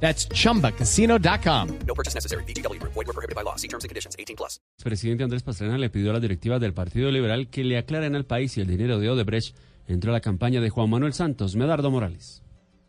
[0.00, 1.68] That's chumbacasino.com.
[1.86, 2.44] No purchase necessary.
[2.44, 2.80] BGW.
[2.80, 3.56] Void were prohibited by law.
[3.56, 4.14] See terms and conditions.
[4.18, 4.60] 18 plus.
[4.78, 8.14] El presidente Andrés Pastrana le pidió a la directiva del Partido Liberal que le aclaren
[8.14, 9.56] al país si el dinero de Odebrecht
[9.88, 11.56] entró a la campaña de Juan Manuel Santos.
[11.56, 12.42] Medardo Morales.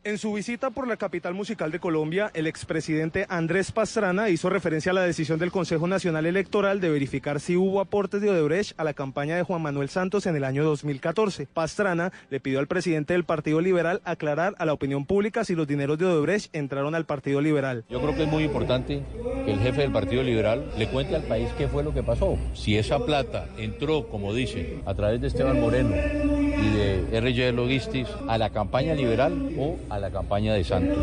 [0.08, 4.94] En su visita por la capital musical de Colombia, el expresidente Andrés Pastrana hizo referencia
[4.94, 8.86] a la decisión del Consejo Nacional Electoral de verificar si hubo aportes de Odebrecht a
[8.86, 11.50] la campaña de Juan Manuel Santos en el año 2014.
[11.54, 15.68] Pastrana le pidió al presidente del Partido Liberal aclarar a la opinión pública si los
[15.68, 17.84] dineros de Odebrecht entraron al Partido Liberal.
[17.90, 19.04] Yo creo que es muy importante
[19.44, 22.38] que el jefe del Partido Liberal le cuente al país qué fue lo que pasó.
[22.54, 28.10] Si esa plata entró, como dice, a través de Esteban Moreno y de RJ Logistics
[28.30, 30.98] a la campaña liberal o a la campaña de Santos.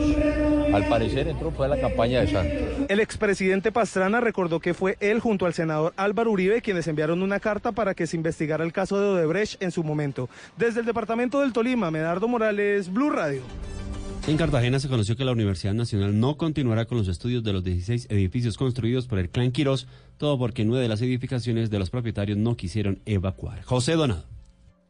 [0.73, 2.87] Al parecer entró fue a la campaña de Santos.
[2.89, 7.41] El expresidente Pastrana recordó que fue él junto al senador Álvaro Uribe quienes enviaron una
[7.41, 10.29] carta para que se investigara el caso de Odebrecht en su momento.
[10.57, 13.43] Desde el departamento del Tolima, Medardo Morales, Blue Radio.
[14.27, 17.63] En Cartagena se conoció que la Universidad Nacional no continuará con los estudios de los
[17.63, 21.91] 16 edificios construidos por el clan Quirós, todo porque nueve de las edificaciones de los
[21.91, 23.63] propietarios no quisieron evacuar.
[23.65, 24.34] José Donado.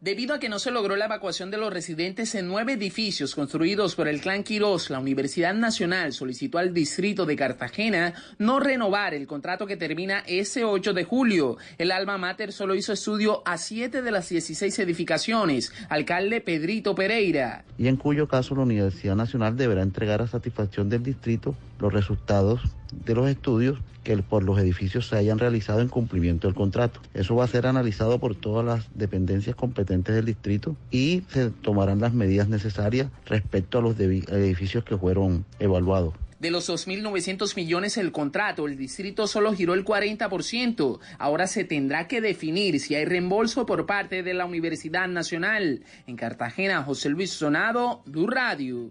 [0.05, 3.95] Debido a que no se logró la evacuación de los residentes en nueve edificios construidos
[3.95, 9.27] por el clan Quirós, la Universidad Nacional solicitó al distrito de Cartagena no renovar el
[9.27, 11.57] contrato que termina ese 8 de julio.
[11.79, 15.73] El alma mater solo hizo estudio a siete de las 16 edificaciones.
[15.89, 17.65] Alcalde Pedrito Pereira.
[17.79, 22.63] Y en cuyo caso la Universidad Nacional deberá entregar a satisfacción del distrito los resultados
[23.05, 27.01] de los estudios que por los edificios se hayan realizado en cumplimiento del contrato.
[27.13, 32.01] Eso va a ser analizado por todas las dependencias competentes del distrito y se tomarán
[32.01, 36.15] las medidas necesarias respecto a los edificios que fueron evaluados.
[36.41, 40.99] De los 2.900 millones el contrato, el distrito solo giró el 40%.
[41.19, 45.85] Ahora se tendrá que definir si hay reembolso por parte de la Universidad Nacional.
[46.07, 48.91] En Cartagena, José Luis Sonado, Blue Radio.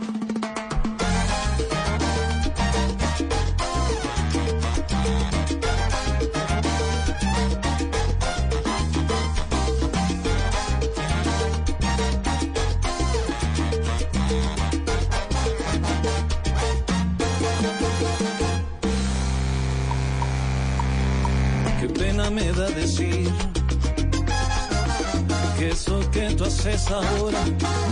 [26.73, 27.39] Haces ahora,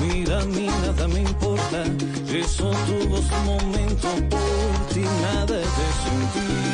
[0.01, 1.83] mira, a nada me importa.
[2.33, 5.63] Eso tuvo su momento por ti, nada de
[6.05, 6.69] sentir.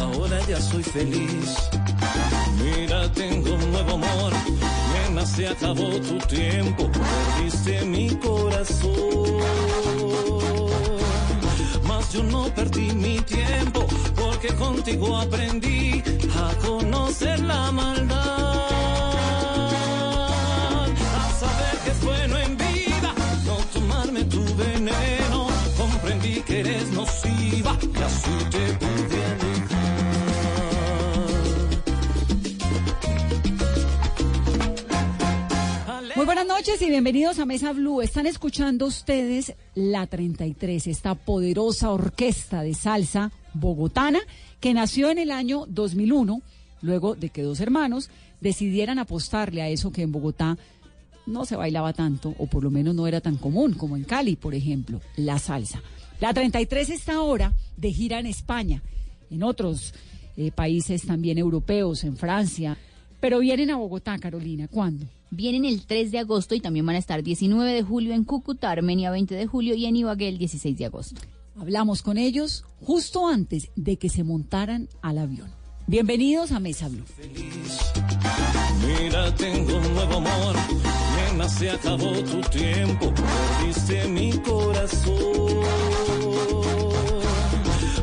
[0.00, 1.56] Ahora ya soy feliz.
[2.62, 4.32] Mira, tengo un nuevo amor.
[4.92, 6.90] Nena, se acabó tu tiempo.
[6.90, 9.36] Perdiste mi corazón.
[11.86, 16.02] Mas yo no perdí mi tiempo porque contigo aprendí
[16.36, 18.55] a conocer la maldad,
[26.58, 29.26] eres nociva y así te pude
[36.16, 38.00] Muy buenas noches y bienvenidos a Mesa Blue.
[38.00, 44.20] Están escuchando ustedes la 33, esta poderosa orquesta de salsa bogotana
[44.58, 46.40] que nació en el año 2001,
[46.80, 48.08] luego de que dos hermanos
[48.40, 50.56] decidieran apostarle a eso que en Bogotá
[51.26, 54.36] no se bailaba tanto, o por lo menos no era tan común como en Cali,
[54.36, 55.82] por ejemplo, la salsa.
[56.20, 58.82] La 33 está ahora de gira en España,
[59.30, 59.92] en otros
[60.36, 62.78] eh, países también europeos, en Francia,
[63.20, 65.06] pero vienen a Bogotá, Carolina, ¿cuándo?
[65.30, 68.70] Vienen el 3 de agosto y también van a estar 19 de julio en Cúcuta,
[68.70, 71.20] Armenia 20 de julio y en Ibagué el 16 de agosto.
[71.58, 75.50] Hablamos con ellos justo antes de que se montaran al avión.
[75.86, 77.04] Bienvenidos a Mesa Blue.
[78.86, 80.56] Mira, tengo un nuevo amor.
[81.48, 83.12] Se acabó tu tiempo.
[83.14, 85.62] Perdiste mi corazón.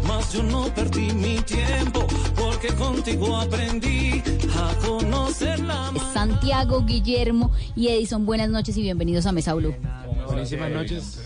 [0.08, 2.08] Mas yo no perdí mi tiempo.
[2.36, 4.24] Porque contigo aprendí
[4.56, 9.76] a conocer la Santiago, Guillermo y Edison, buenas noches y bienvenidos a Mesa Blue.
[10.26, 11.20] Buenísimas noches.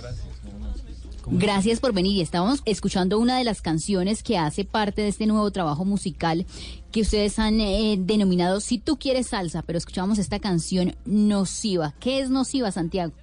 [1.30, 2.16] Gracias por venir.
[2.16, 6.46] Y estábamos escuchando una de las canciones que hace parte de este nuevo trabajo musical
[6.92, 11.94] que ustedes han eh, denominado Si tú quieres salsa, pero escuchamos esta canción Nociva.
[12.00, 13.14] ¿Qué es Nociva, Santiago?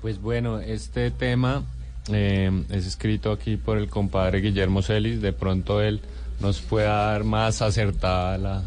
[0.00, 1.64] Pues bueno, este tema
[2.08, 5.22] eh, es escrito aquí por el compadre Guillermo Celis.
[5.22, 6.00] De pronto él
[6.40, 8.62] nos puede dar más acertada la...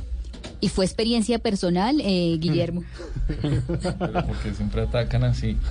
[0.60, 2.84] ¿Y fue experiencia personal, eh, Guillermo?
[3.28, 5.58] Pero porque siempre atacan así.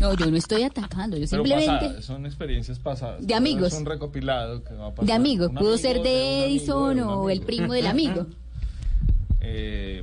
[0.00, 2.02] No, yo no estoy atacando, yo simplemente...
[2.02, 3.24] son experiencias pasadas.
[3.26, 3.72] De amigos.
[3.72, 5.06] Es un recopilado que va a pasar.
[5.06, 8.26] De amigos, pudo amigo ser de Edison de un o el primo del amigo.
[9.44, 10.02] Eh,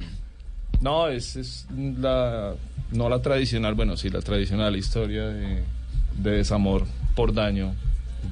[0.81, 2.55] no, es, es la,
[2.91, 5.63] no la tradicional, bueno, sí, la tradicional historia de,
[6.17, 6.85] de desamor
[7.15, 7.73] por daño,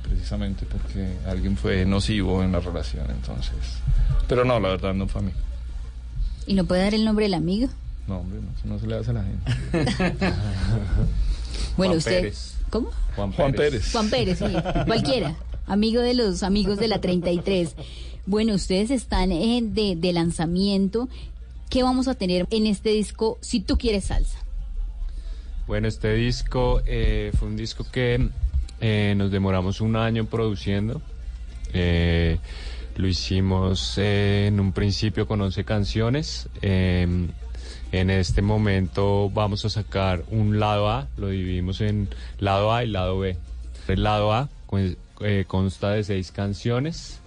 [0.03, 3.53] precisamente porque alguien fue nocivo en la relación, entonces.
[4.27, 5.31] Pero no, la verdad no fue a mí.
[6.45, 7.69] ¿Y no puede dar el nombre del amigo?
[8.07, 10.25] No, hombre, no, eso no se le hace a la gente.
[11.75, 12.21] Bueno, Juan usted...
[12.21, 12.53] Pérez.
[12.69, 12.89] ¿Cómo?
[13.15, 13.91] Juan Pérez.
[13.91, 14.45] Juan Pérez, sí,
[14.85, 15.35] cualquiera,
[15.67, 17.75] amigo de los amigos de la 33.
[18.25, 21.07] Bueno, ustedes están eh, de, de lanzamiento.
[21.69, 24.39] ¿Qué vamos a tener en este disco Si tú quieres salsa?
[25.67, 28.29] Bueno, este disco eh, fue un disco que
[28.81, 31.01] eh, nos demoramos un año produciendo.
[31.73, 32.39] Eh,
[32.95, 36.49] lo hicimos eh, en un principio con 11 canciones.
[36.61, 37.27] Eh,
[37.91, 42.09] en este momento vamos a sacar un lado A, lo dividimos en
[42.39, 43.37] lado A y lado B.
[43.87, 44.49] El lado A
[45.21, 47.21] eh, consta de seis canciones,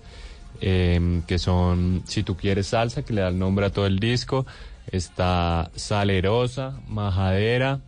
[0.61, 3.99] eh, que son Si tú quieres salsa, que le da el nombre a todo el
[3.99, 4.45] disco.
[4.91, 7.81] Está Salerosa, Majadera,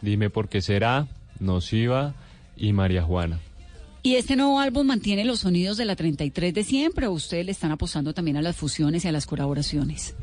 [0.00, 1.06] Dime por qué será,
[1.38, 2.14] Nociva
[2.56, 3.38] y María Juana.
[4.02, 7.52] ¿Y este nuevo álbum mantiene los sonidos de la 33 de siempre o ustedes le
[7.52, 10.14] están apostando también a las fusiones y a las colaboraciones?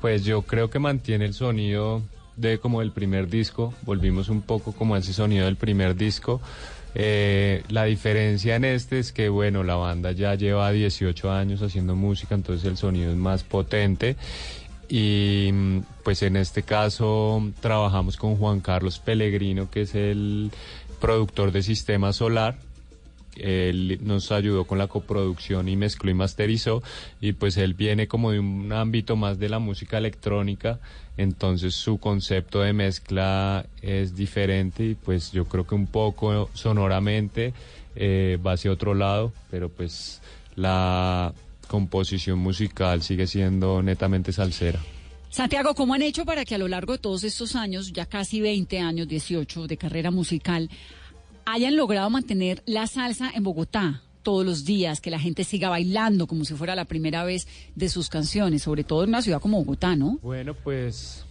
[0.00, 2.02] Pues yo creo que mantiene el sonido
[2.36, 3.72] de como el primer disco.
[3.82, 6.40] Volvimos un poco como a ese sonido del primer disco.
[6.94, 11.94] Eh, la diferencia en este es que, bueno, la banda ya lleva 18 años haciendo
[11.94, 14.16] música, entonces el sonido es más potente.
[14.88, 20.50] Y mm, pues en este caso trabajamos con Juan Carlos Pellegrino, que es el
[21.02, 22.56] productor de Sistema Solar.
[23.36, 26.82] Él nos ayudó con la coproducción y mezcló y masterizó
[27.20, 30.78] y pues él viene como de un ámbito más de la música electrónica,
[31.16, 37.52] entonces su concepto de mezcla es diferente y pues yo creo que un poco sonoramente
[37.96, 40.20] eh, va hacia otro lado, pero pues
[40.56, 41.32] la
[41.68, 44.78] composición musical sigue siendo netamente salsera.
[45.32, 48.42] Santiago, ¿cómo han hecho para que a lo largo de todos estos años, ya casi
[48.42, 50.68] 20 años, 18 de carrera musical,
[51.46, 56.26] hayan logrado mantener la salsa en Bogotá todos los días, que la gente siga bailando
[56.26, 59.56] como si fuera la primera vez de sus canciones, sobre todo en una ciudad como
[59.56, 60.18] Bogotá, ¿no?
[60.20, 61.24] Bueno, pues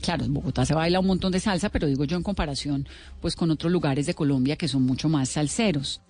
[0.00, 2.86] Claro, en Bogotá se baila un montón de salsa, pero digo yo en comparación
[3.20, 6.00] pues con otros lugares de Colombia que son mucho más salseros.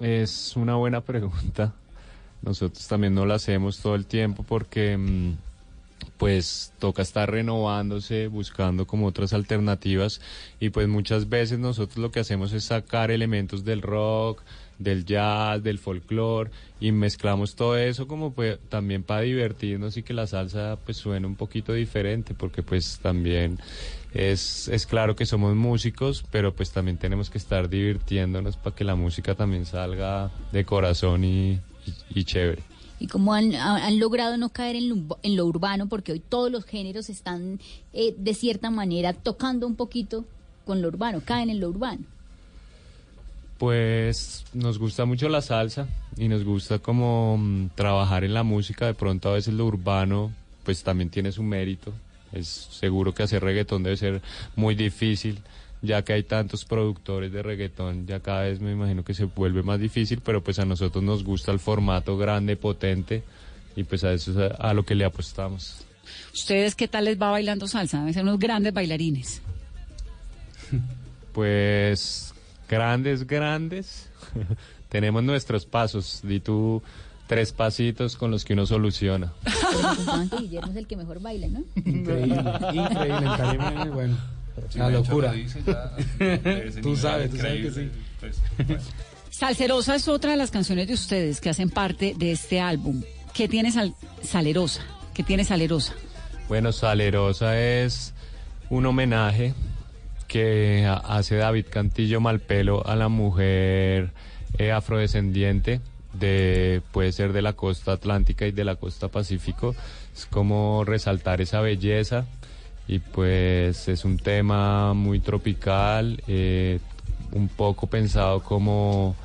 [0.00, 1.72] Es una buena pregunta.
[2.42, 5.32] Nosotros también no la hacemos todo el tiempo porque mm,
[6.16, 10.20] pues toca estar renovándose, buscando como otras alternativas
[10.60, 14.42] y pues muchas veces nosotros lo que hacemos es sacar elementos del rock,
[14.78, 16.50] del jazz, del folclore
[16.80, 21.26] y mezclamos todo eso como pues también para divertirnos y que la salsa pues suene
[21.26, 23.58] un poquito diferente porque pues también
[24.12, 28.84] es, es claro que somos músicos pero pues también tenemos que estar divirtiéndonos para que
[28.84, 31.60] la música también salga de corazón y, y-
[32.20, 32.62] y chévere.
[33.04, 36.20] Y cómo han, ha- han logrado no caer en lo, en lo urbano, porque hoy
[36.20, 37.60] todos los géneros están
[37.92, 40.24] eh, de cierta manera tocando un poquito
[40.64, 42.02] con lo urbano, caen en lo urbano.
[43.58, 48.86] Pues nos gusta mucho la salsa y nos gusta como mm, trabajar en la música.
[48.86, 50.32] De pronto a veces lo urbano
[50.64, 51.92] pues también tiene su mérito.
[52.32, 54.22] Es seguro que hacer reggaetón debe ser
[54.56, 55.38] muy difícil,
[55.84, 59.62] ya que hay tantos productores de reggaetón, ya cada vez me imagino que se vuelve
[59.62, 63.22] más difícil, pero pues a nosotros nos gusta el formato grande, potente
[63.76, 65.84] y pues a eso es a, a lo que le apostamos.
[66.32, 67.98] ¿Ustedes qué tal les va bailando salsa?
[67.98, 69.42] Deben ser unos grandes bailarines.
[71.32, 72.34] Pues
[72.68, 74.08] grandes, grandes.
[74.88, 76.20] Tenemos nuestros pasos.
[76.22, 76.82] Di tú
[77.26, 79.32] tres pasitos con los que uno soluciona.
[79.44, 81.64] Pero me contaban que Guillermo es el que mejor baila, ¿no?
[81.76, 82.36] Increíble,
[82.72, 84.16] increíble, bueno.
[84.68, 85.28] Si La locura.
[85.28, 85.92] lo dice, ya,
[86.24, 87.90] ese Tú sabes, tú sabes que sí.
[88.20, 88.82] pues, bueno.
[89.30, 93.02] Salserosa es otra de las canciones de ustedes que hacen parte de este álbum.
[93.32, 94.82] ¿Qué tiene Sal- Salerosa?
[95.12, 95.92] ¿Qué tiene Salerosa?
[96.48, 98.14] Bueno, Salerosa es
[98.70, 99.54] un homenaje
[100.28, 104.12] que ha- hace David Cantillo Malpelo a la mujer
[104.58, 105.80] eh, afrodescendiente
[106.12, 109.74] de puede ser de la costa atlántica y de la costa pacífico.
[110.14, 112.24] Es como resaltar esa belleza
[112.86, 116.22] y pues es un tema muy tropical.
[116.26, 116.80] eh,
[117.32, 119.16] un poco pensado como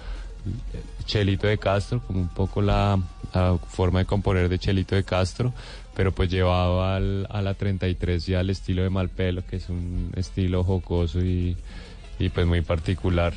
[1.06, 3.00] Chelito de Castro, como un poco la,
[3.68, 5.54] forma de componer de Chelito de Castro,
[5.96, 10.12] pero pues llevado al, a la 33 ya al estilo de Malpelo, que es un
[10.16, 11.56] estilo jocoso y,
[12.18, 13.34] y pues muy particular.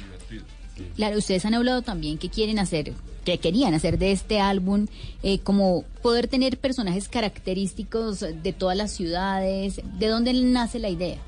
[0.96, 2.92] Claro, ustedes han hablado también que quieren hacer,
[3.24, 4.86] que querían hacer de este álbum,
[5.22, 9.80] eh, como poder tener personajes característicos de todas las ciudades.
[9.98, 11.18] ¿De dónde nace la idea?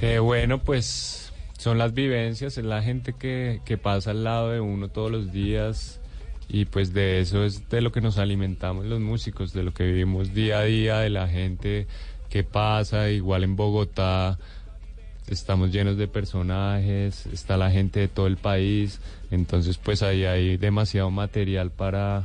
[0.00, 4.60] Eh, bueno, pues son las vivencias, es la gente que, que pasa al lado de
[4.60, 6.00] uno todos los días
[6.48, 9.84] y pues de eso es de lo que nos alimentamos los músicos, de lo que
[9.84, 11.86] vivimos día a día, de la gente
[12.28, 14.38] que pasa, igual en Bogotá
[15.28, 19.00] estamos llenos de personajes, está la gente de todo el país,
[19.30, 22.24] entonces pues ahí hay demasiado material para,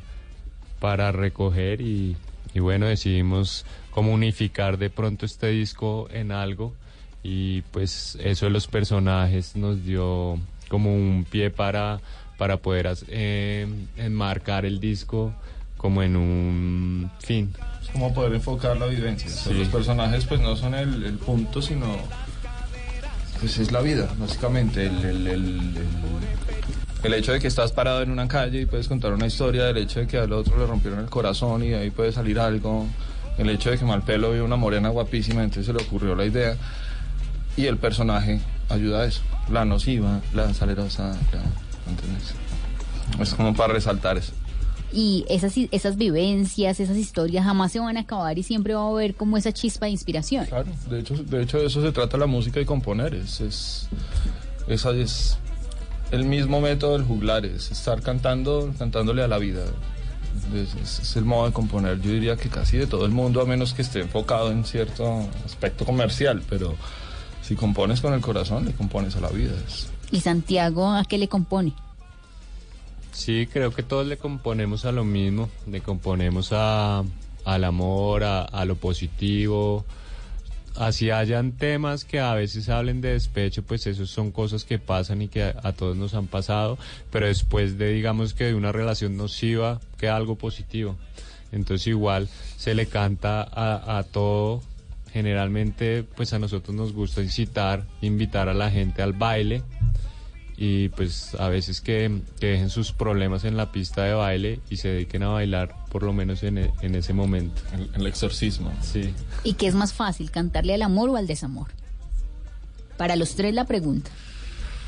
[0.79, 2.17] para recoger y,
[2.53, 6.73] y bueno, decidimos como unificar de pronto este disco en algo
[7.23, 10.39] y pues eso de los personajes nos dio
[10.69, 11.99] como un pie para,
[12.37, 15.33] para poder eh, enmarcar el disco
[15.77, 17.53] como en un fin.
[17.81, 19.29] Es como poder enfocar la vivencia.
[19.29, 19.53] Sí.
[19.53, 21.97] Los personajes pues no son el, el punto, sino
[23.39, 24.85] pues es la vida, básicamente.
[24.87, 25.71] El, el, el,
[27.03, 29.77] el- hecho de que estás parado en una calle y puedes contar una historia, el
[29.77, 32.85] hecho de que al otro le rompieron el corazón y ahí puede salir algo,
[33.37, 36.55] el hecho de que Malpelo vio una morena guapísima, entonces se le ocurrió la idea
[37.55, 39.21] y el personaje ayuda a eso.
[39.51, 42.33] La nociva, la salerosa, la, ¿entendés?
[43.19, 44.33] Es como para resaltar eso.
[44.91, 48.89] Y esas, esas vivencias, esas historias jamás se van a acabar y siempre va a
[48.89, 50.45] haber como esa chispa de inspiración.
[50.47, 53.13] Claro, de hecho, de hecho de eso se trata la música y componer.
[53.13, 53.87] Es, es,
[54.67, 55.37] esa es
[56.11, 59.61] el mismo método del juglar, es estar cantando, cantándole a la vida.
[60.55, 62.01] Es, es- es el modo de componer.
[62.01, 65.27] Yo diría que casi de todo el mundo, a menos que esté enfocado en cierto
[65.45, 66.75] aspecto comercial, pero
[67.43, 69.53] si compones con el corazón, le compones a la vida.
[69.67, 71.73] Es- ¿Y Santiago a qué le compone?
[73.11, 77.03] Sí, creo que todos le componemos a lo mismo, le componemos a,
[77.45, 79.85] al amor, a, a lo positivo.
[80.75, 85.21] Así hayan temas que a veces hablen de despecho, pues esos son cosas que pasan
[85.21, 86.77] y que a, todos nos han pasado,
[87.11, 90.95] pero después de, digamos que de una relación nociva, queda algo positivo.
[91.51, 94.61] Entonces igual se le canta a, a todo.
[95.11, 99.63] Generalmente, pues a nosotros nos gusta incitar, invitar a la gente al baile
[100.61, 104.75] y pues a veces que, que dejen sus problemas en la pista de baile y
[104.75, 107.61] se dediquen a bailar por lo menos en, e- en ese momento.
[107.73, 108.69] El, el exorcismo.
[108.81, 109.13] Sí.
[109.45, 111.67] ¿Y qué es más fácil, cantarle al amor o al desamor?
[112.97, 114.11] Para los tres la pregunta.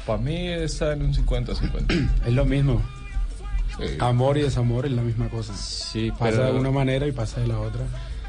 [0.05, 2.09] Para mí está en un 50-50.
[2.27, 2.81] Es lo mismo.
[3.99, 5.55] Amor y desamor es la misma cosa.
[5.55, 7.81] Sí, Pasa pero- de una manera y pasa de la otra.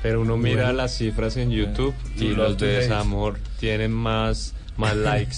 [0.02, 0.72] Pero uno mira Bueno.
[0.78, 5.37] las cifras en YouTube y los love to de desamor tienen más, más likes.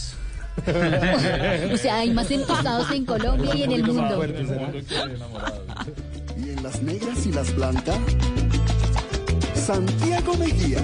[1.72, 4.24] o sea, hay más entusiasmados en Colombia y en el mundo.
[6.36, 7.98] Y en las negras y las blancas,
[9.54, 10.78] Santiago Mejía.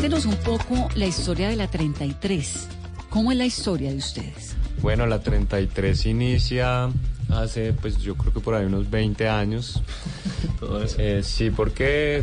[0.00, 2.68] Cuéntenos un poco la historia de la 33.
[3.10, 4.56] ¿Cómo es la historia de ustedes?
[4.80, 6.88] Bueno, la 33 inicia
[7.28, 9.82] hace, pues yo creo que por ahí unos 20 años.
[10.98, 12.22] Eh, sí, porque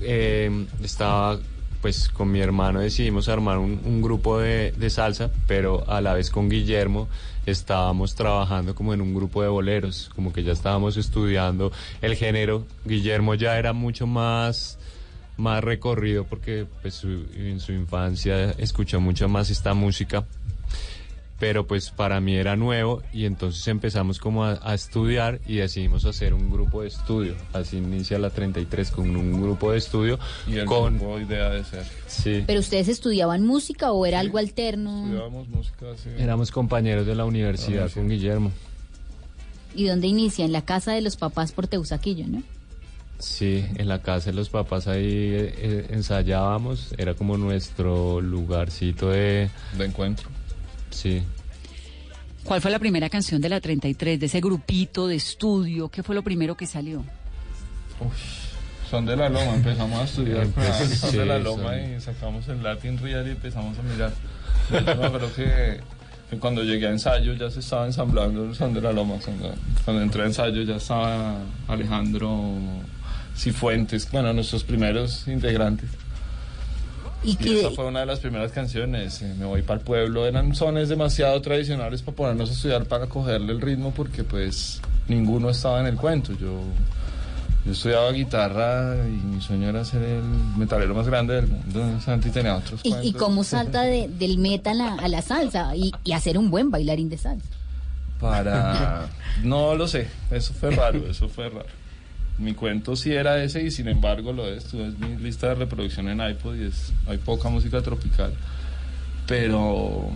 [0.00, 1.38] eh, estaba,
[1.80, 6.12] pues con mi hermano decidimos armar un, un grupo de, de salsa, pero a la
[6.12, 7.08] vez con Guillermo
[7.46, 12.66] estábamos trabajando como en un grupo de boleros, como que ya estábamos estudiando el género.
[12.84, 14.78] Guillermo ya era mucho más
[15.36, 20.24] más recorrido porque pues su- en su infancia escuchó mucho más esta música
[21.40, 26.04] pero pues para mí era nuevo y entonces empezamos como a, a estudiar y decidimos
[26.04, 30.54] hacer un grupo de estudio así inicia la 33 con un grupo de estudio Y
[30.58, 31.84] el con grupo idea de ser.
[32.06, 35.02] sí ¿Pero ustedes estudiaban música o era algo alterno?
[35.04, 35.86] Estudiábamos música
[36.16, 38.52] éramos compañeros de la universidad con Guillermo
[39.74, 40.44] ¿Y dónde inicia?
[40.44, 42.44] En la casa de los papás por Teusaquillo, ¿no?
[43.18, 49.10] Sí en la casa de los papás ahí eh, eh, ensayábamos era como nuestro lugarcito
[49.10, 50.28] de de encuentro
[50.90, 51.22] sí
[52.44, 55.88] ¿Cuál fue la primera canción de la 33, de ese grupito de estudio?
[55.88, 57.02] ¿Qué fue lo primero que salió?
[58.90, 60.46] Son de la Loma, empezamos a estudiar.
[60.54, 63.82] Empe- son sí, de la Loma son- y sacamos el Latin Real y empezamos a
[63.82, 64.12] mirar.
[64.70, 65.80] De hecho, me acuerdo que,
[66.28, 69.14] que cuando llegué a ensayo ya se estaba ensamblando el Son de la Loma.
[69.86, 72.52] Cuando entré a ensayo ya estaba Alejandro
[73.36, 75.90] Cifuentes, bueno, nuestros primeros integrantes.
[77.22, 79.22] Y Y que esa fue una de las primeras canciones.
[79.22, 80.26] eh, me voy para el pueblo.
[80.26, 85.48] Eran sones demasiado tradicionales para ponernos a estudiar para cogerle el ritmo porque pues ninguno
[85.50, 86.32] estaba en el cuento.
[86.34, 86.60] Yo,
[87.64, 90.22] yo estudiaba guitarra y mi sueño era ser el
[90.58, 91.98] metalero más grande del mundo.
[92.04, 95.92] Santi tenía otros y, y cómo salta de- del metal a, a la salsa y,
[96.04, 97.48] y hacer un buen bailarín de salsa.
[98.20, 99.08] Para...
[99.42, 100.08] No lo sé.
[100.30, 101.66] Eso fue raro, eso fue raro.
[102.38, 104.64] Mi cuento sí era ese y sin embargo lo es.
[104.64, 108.32] Tú ves mi lista de reproducción en iPod y es, hay poca música tropical.
[109.26, 110.10] Pero,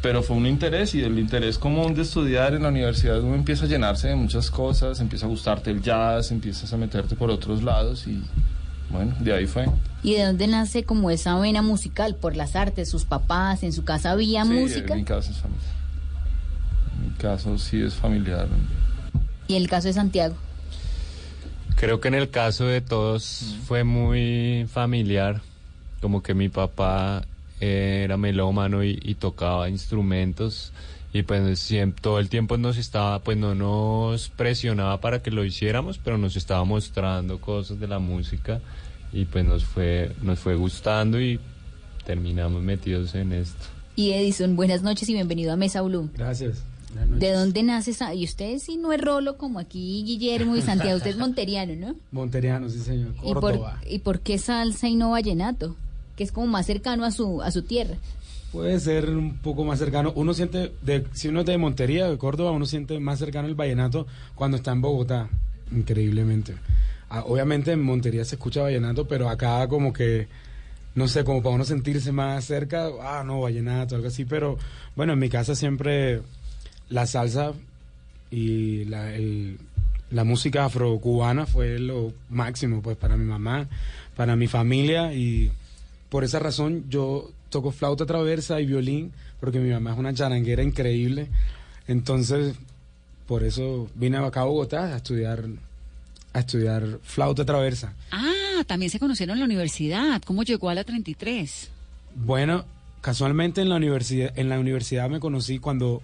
[0.00, 3.64] pero fue un interés y el interés común de estudiar en la universidad uno empieza
[3.64, 7.62] a llenarse de muchas cosas, empieza a gustarte el jazz, empiezas a meterte por otros
[7.62, 8.22] lados y
[8.90, 9.66] bueno, de ahí fue.
[10.02, 12.14] ¿Y de dónde nace como esa vena musical?
[12.14, 12.88] ¿Por las artes?
[12.88, 13.62] ¿Sus papás?
[13.62, 14.94] ¿En su casa había Sí, música?
[14.94, 15.72] En mi caso es familiar.
[16.94, 18.46] En mi caso sí es familiar.
[19.48, 20.36] Y el caso de Santiago.
[21.84, 25.42] Creo que en el caso de todos fue muy familiar,
[26.00, 27.26] como que mi papá
[27.60, 30.72] eh, era melómano y, y tocaba instrumentos
[31.12, 35.44] y pues siempre, todo el tiempo nos estaba, pues no nos presionaba para que lo
[35.44, 38.62] hiciéramos, pero nos estaba mostrando cosas de la música
[39.12, 41.38] y pues nos fue, nos fue gustando y
[42.06, 43.66] terminamos metidos en esto.
[43.94, 46.08] Y Edison, buenas noches y bienvenido a Mesa Blue.
[46.16, 46.64] Gracias.
[46.94, 48.14] ¿De dónde nace esa?
[48.14, 51.96] Y usted sí no es rolo como aquí Guillermo y Santiago, usted es monteriano, ¿no?
[52.12, 53.14] Monteriano, sí señor.
[53.22, 53.80] ¿Y por, Córdoba.
[53.88, 55.76] ¿Y por qué salsa y no vallenato?
[56.16, 57.96] Que es como más cercano a su, a su tierra.
[58.52, 60.12] Puede ser un poco más cercano.
[60.14, 63.56] Uno siente, de, si uno es de Montería, de Córdoba, uno siente más cercano el
[63.56, 65.28] vallenato cuando está en Bogotá.
[65.72, 66.54] Increíblemente.
[67.10, 70.28] Ah, obviamente en Montería se escucha vallenato, pero acá como que,
[70.94, 74.24] no sé, como para uno sentirse más cerca, ah, no, vallenato, algo así.
[74.24, 74.56] Pero
[74.94, 76.22] bueno, en mi casa siempre
[76.94, 77.52] la salsa
[78.30, 79.58] y la, el-
[80.10, 83.66] la música afrocubana fue lo máximo, pues para mi mamá,
[84.16, 85.50] para mi familia y
[86.08, 90.62] por esa razón yo toco flauta traversa y violín, porque mi mamá es una charanguera
[90.62, 91.28] increíble.
[91.88, 92.54] Entonces,
[93.26, 95.44] por eso vine acá a Bogotá a estudiar,
[96.32, 97.94] a estudiar flauta traversa.
[98.12, 100.22] Ah, también se conocieron en la universidad.
[100.22, 101.70] ¿Cómo llegó a la 33?
[102.14, 102.64] Bueno,
[103.00, 106.02] casualmente en la universidad, en la universidad me conocí cuando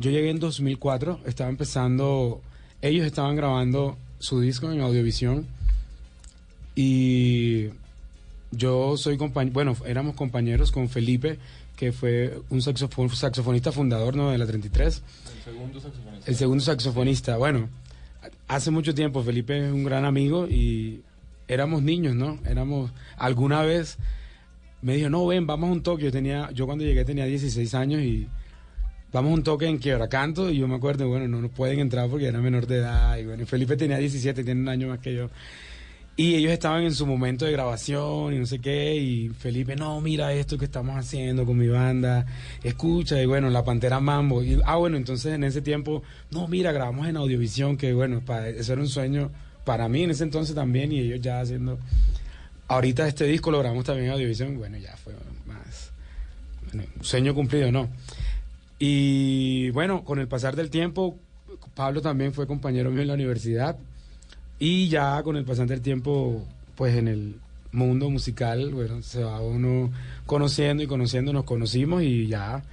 [0.00, 2.40] yo llegué en 2004, estaba empezando,
[2.82, 5.46] ellos estaban grabando su disco en Audiovisión
[6.74, 7.66] y
[8.50, 11.38] yo soy compañero, bueno, éramos compañeros con Felipe,
[11.76, 14.30] que fue un saxofon- saxofonista fundador ¿no?
[14.30, 15.02] de la 33.
[15.36, 16.30] El segundo saxofonista.
[16.30, 17.36] El segundo saxofonista.
[17.36, 17.68] Bueno,
[18.48, 21.00] hace mucho tiempo Felipe es un gran amigo y
[21.48, 22.38] éramos niños, ¿no?
[22.46, 23.98] Éramos, alguna vez
[24.82, 25.98] me dijo, no, ven, vamos a un.
[25.98, 28.28] Yo tenía, yo cuando llegué tenía 16 años y
[29.12, 32.08] vamos a un toque en Quiebracanto y yo me acuerdo, bueno, no nos pueden entrar
[32.08, 35.14] porque era menor de edad y bueno, Felipe tenía 17, tiene un año más que
[35.14, 35.30] yo.
[36.16, 40.02] Y ellos estaban en su momento de grabación y no sé qué, y Felipe, no,
[40.02, 42.26] mira esto que estamos haciendo con mi banda,
[42.62, 44.42] escucha, y bueno, La Pantera Mambo.
[44.66, 48.22] Ah, bueno, entonces en ese tiempo, no, mira, grabamos en Audiovisión, que bueno,
[48.54, 49.30] eso era un sueño
[49.64, 51.78] para mí en ese entonces también, y ellos ya haciendo...
[52.68, 55.14] Ahorita este disco lo grabamos también en Audiovisión, bueno, ya fue
[55.46, 55.90] más...
[57.00, 57.88] sueño cumplido, ¿no?
[58.82, 61.18] Y bueno, con el pasar del tiempo,
[61.74, 63.76] Pablo también fue compañero mío en la universidad.
[64.58, 66.44] Y ya con el pasar del tiempo,
[66.76, 67.36] pues en el
[67.72, 69.90] mundo musical, bueno, se va uno
[70.26, 72.64] conociendo y conociendo, nos conocimos y ya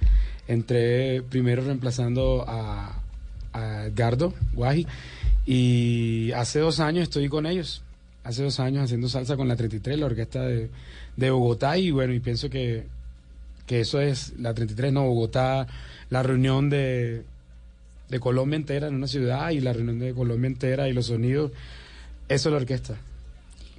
[0.48, 3.02] entré primero reemplazando a,
[3.52, 4.86] a Edgardo Guaji.
[5.44, 7.82] Y hace dos años estoy con ellos,
[8.24, 10.70] hace dos años haciendo salsa con la 33, la orquesta de,
[11.16, 11.76] de Bogotá.
[11.78, 12.86] Y bueno, y pienso que,
[13.66, 15.66] que eso es la 33, no, Bogotá,
[16.10, 17.24] la reunión de,
[18.08, 21.52] de Colombia entera en una ciudad y la reunión de Colombia entera y los sonidos,
[22.28, 22.96] eso es la orquesta.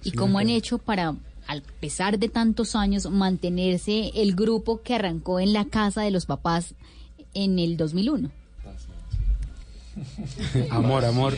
[0.04, 4.96] ¿Y Sí, cómo han hecho para, a pesar de tantos años, mantenerse el grupo que
[4.96, 6.76] arrancó en la casa de los papás
[7.34, 8.32] en el 2001?
[10.70, 11.36] Amor, amor.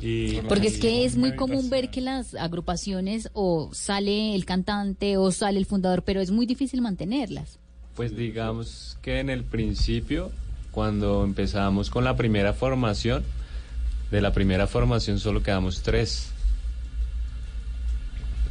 [0.00, 5.16] Y Porque es que es muy común ver que las agrupaciones o sale el cantante
[5.16, 7.58] o sale el fundador, pero es muy difícil mantenerlas.
[7.94, 10.32] Pues digamos que en el principio,
[10.72, 13.22] cuando empezamos con la primera formación,
[14.10, 16.30] de la primera formación solo quedamos tres.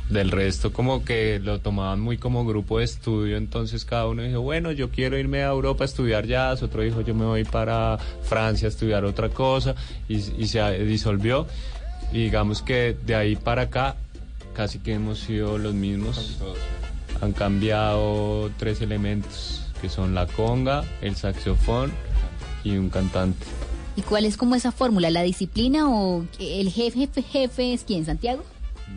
[0.10, 4.42] Del resto como que lo tomaban muy como grupo de estudio, entonces cada uno dijo,
[4.42, 7.98] bueno, yo quiero irme a Europa a estudiar jazz, otro dijo, yo me voy para
[8.24, 9.76] Francia a estudiar otra cosa,
[10.08, 11.48] y, y se disolvió.
[12.12, 13.96] Y digamos que de ahí para acá
[14.54, 16.38] casi que hemos sido los mismos.
[17.24, 21.94] Han cambiado tres elementos, que son la conga, el saxofón
[22.66, 23.46] y un cantante.
[23.96, 25.10] ¿Y cuál es como esa fórmula?
[25.10, 28.44] ¿La disciplina o el jefe, jefe, jefe es quién, Santiago?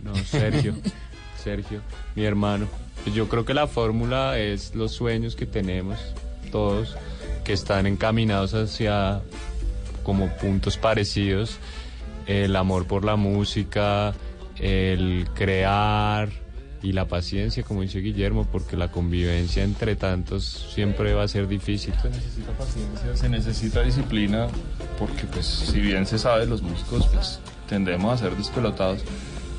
[0.03, 0.75] No, Sergio.
[1.45, 1.83] Sergio,
[2.17, 2.67] mi hermano.
[3.05, 5.97] Pues Yo creo que la fórmula es los sueños que tenemos
[6.51, 6.97] todos,
[7.45, 9.21] que están encaminados hacia
[10.03, 11.59] como puntos parecidos.
[12.27, 14.15] El amor por la música,
[14.59, 16.46] el crear
[16.83, 21.49] y la paciencia, como dice Guillermo, porque la convivencia entre tantos siempre va a ser
[21.49, 21.95] difícil.
[22.01, 24.49] Se necesita paciencia, se necesita disciplina,
[24.99, 29.03] porque pues si bien se sabe, los músicos pues tendemos a ser despelotados.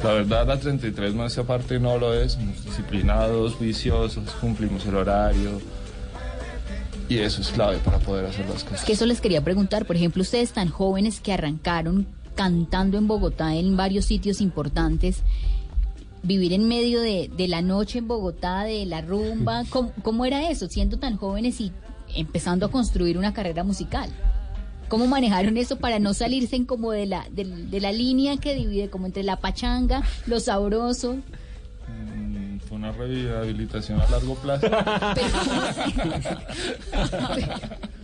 [0.04, 5.60] La verdad, la 33 más aparte no lo es, somos disciplinados, juiciosos, cumplimos el horario.
[7.10, 8.82] Y eso es clave para poder hacer las cosas.
[8.82, 9.86] Es que eso les quería preguntar.
[9.86, 15.24] Por ejemplo, ustedes tan jóvenes que arrancaron cantando en Bogotá en varios sitios importantes,
[16.24, 20.50] vivir en medio de, de la noche en Bogotá, de la rumba, ¿cómo, cómo era
[20.50, 20.68] eso?
[20.68, 21.72] Siendo tan jóvenes y
[22.16, 24.10] empezando a construir una carrera musical.
[24.90, 28.56] ¿Cómo manejaron eso para no salirse en como de la, de, de la línea que
[28.56, 31.18] divide como entre la pachanga, lo sabroso?
[32.16, 34.68] Mm, Fue una rehabilitación a largo plazo.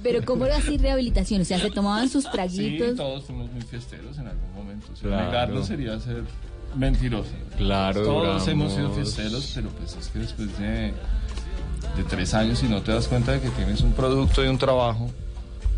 [0.04, 1.42] Pero ¿cómo era así rehabilitación?
[1.42, 2.96] O sea, se tomaban sus Sí, traguitos.
[2.98, 4.88] todos fuimos muy fiesteros en algún momento.
[4.92, 5.26] O sea, Claro.
[5.32, 6.24] negarlo sería ser
[6.76, 7.30] mentiroso.
[7.58, 10.94] Claro, Todos hemos sido duramos- fiesteros, pero pues es que después de,
[11.96, 14.58] de tres años, si no te das cuenta de que tienes un producto y un
[14.58, 15.10] trabajo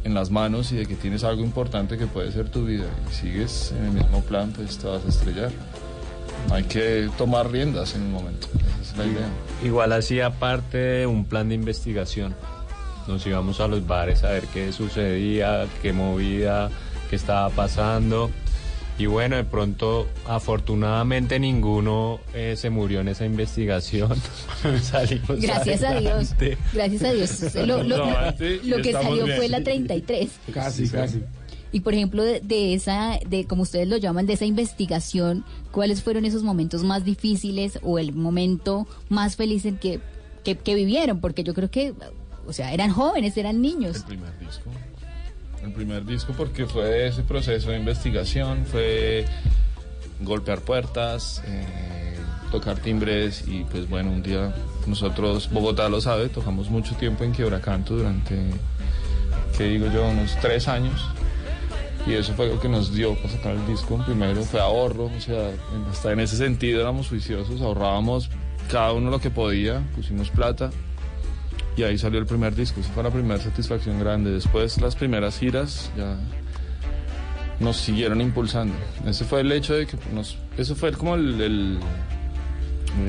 [0.03, 3.13] en las manos y de que tienes algo importante que puede ser tu vida y
[3.13, 5.51] sigues en el mismo plan, pues te vas a estrellar.
[6.51, 8.47] Hay que tomar riendas en un momento.
[8.81, 9.27] Esa es la idea.
[9.63, 12.35] Igual hacía parte de un plan de investigación.
[13.07, 16.69] Nos íbamos a los bares a ver qué sucedía, qué movida,
[17.09, 18.29] qué estaba pasando.
[18.97, 24.13] Y bueno, de pronto, afortunadamente ninguno eh, se murió en esa investigación.
[24.81, 26.31] Salimos Gracias a Dios.
[26.31, 26.57] adelante.
[26.73, 27.55] Gracias a Dios.
[27.55, 29.37] Lo, lo- lo- Adelante, lo que salió bien.
[29.37, 30.29] fue la 33.
[30.53, 31.21] Casi, casi.
[31.73, 36.01] Y por ejemplo, de, de esa, de como ustedes lo llaman, de esa investigación, ¿cuáles
[36.01, 39.99] fueron esos momentos más difíciles o el momento más feliz en que,
[40.45, 41.19] que, que vivieron?
[41.19, 41.93] Porque yo creo que,
[42.47, 43.97] o sea, eran jóvenes, eran niños.
[43.97, 44.69] El primer disco.
[45.65, 49.25] El primer disco porque fue ese proceso de investigación, fue
[50.21, 52.15] golpear puertas, eh,
[52.51, 54.53] tocar timbres y pues bueno, un día
[54.85, 58.35] nosotros, Bogotá lo sabe, tocamos mucho tiempo en Quiebracanto durante,
[59.57, 61.03] ¿qué digo yo?, unos tres años.
[62.05, 63.97] Y eso fue lo que nos dio para sacar el disco.
[64.05, 65.49] Primero fue ahorro, o sea,
[65.89, 68.29] hasta en ese sentido éramos juiciosos, ahorrábamos
[68.69, 70.69] cada uno lo que podía, pusimos plata
[71.77, 72.79] y ahí salió el primer disco.
[72.79, 74.31] Esa fue la primera satisfacción grande.
[74.31, 76.17] Después las primeras giras ya
[77.59, 78.75] nos siguieron impulsando.
[79.05, 80.37] Ese fue el hecho de que nos...
[80.57, 81.41] Eso fue como el...
[81.41, 81.79] el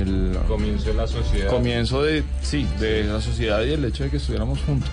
[0.00, 1.48] el Comienzo de la sociedad.
[1.48, 4.90] comienzo de sí de la sociedad y el hecho de que estuviéramos juntos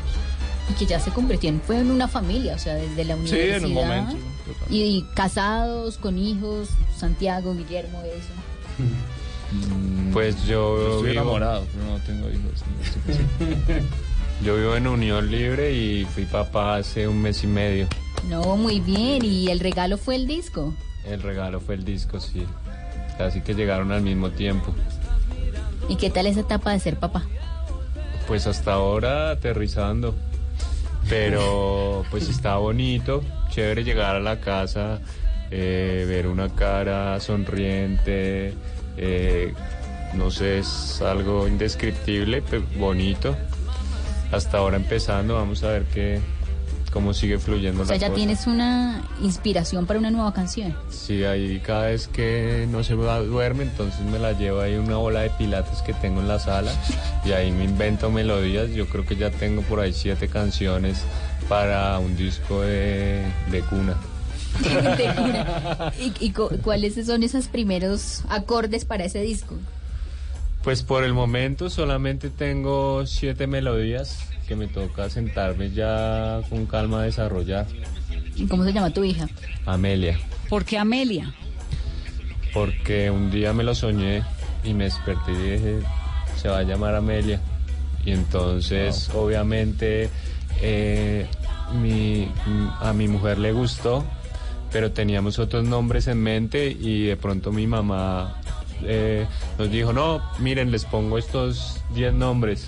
[0.70, 3.58] Y que ya se convirtieron, fue en una familia, o sea, desde la sí universidad.
[3.58, 4.16] en un momento
[4.70, 8.28] Y, y casados, con hijos, Santiago, Guillermo, eso.
[10.12, 13.76] Pues yo estoy vivo- enamorado pero no tengo hijos no.
[14.46, 17.88] Yo vivo en unión libre y fui papá hace un mes y medio.
[18.28, 19.24] No, muy bien.
[19.24, 20.74] Y el regalo fue el disco.
[21.06, 22.46] El regalo fue el disco, sí.
[23.18, 24.74] Casi que llegaron al mismo tiempo.
[25.88, 27.24] ¿Y qué tal esa etapa de ser papá?
[28.28, 30.14] Pues hasta ahora aterrizando.
[31.10, 35.00] Pero pues está bonito, chévere llegar a la casa,
[35.52, 38.54] eh, ver una cara sonriente,
[38.98, 39.54] eh,
[40.14, 43.36] no sé, es algo indescriptible, pero bonito.
[44.32, 46.20] Hasta ahora empezando, vamos a ver qué,
[46.92, 48.18] cómo sigue fluyendo O sea, la ya cosa.
[48.18, 50.76] tienes una inspiración para una nueva canción.
[50.90, 54.96] Sí, ahí cada vez que no se va- duerme, entonces me la llevo ahí una
[54.98, 56.72] bola de pilates que tengo en la sala
[57.26, 58.70] y ahí me invento melodías.
[58.72, 61.04] Yo creo que ya tengo por ahí siete canciones
[61.48, 63.96] para un disco de, de cuna.
[66.00, 69.56] ¿Y, y cu- cuáles son esos primeros acordes para ese disco?
[70.64, 77.02] Pues por el momento solamente tengo siete melodías que me toca sentarme ya con calma
[77.02, 77.66] a desarrollar.
[78.36, 79.28] ¿Y ¿Cómo se llama tu hija?
[79.66, 80.20] Amelia.
[80.50, 81.34] ¿Por qué Amelia?
[82.54, 84.24] Porque un día me lo soñé
[84.64, 85.80] y me desperté y dije,
[86.42, 87.42] se va a llamar Amelia.
[88.06, 90.10] Y entonces, obviamente,
[90.62, 91.26] eh,
[91.82, 92.30] mi-
[92.80, 94.04] a mi mujer le gustó,
[94.74, 98.42] pero teníamos otros nombres en mente y de pronto mi mamá
[98.84, 102.66] eh, nos dijo, no, miren, les pongo estos 10 nombres.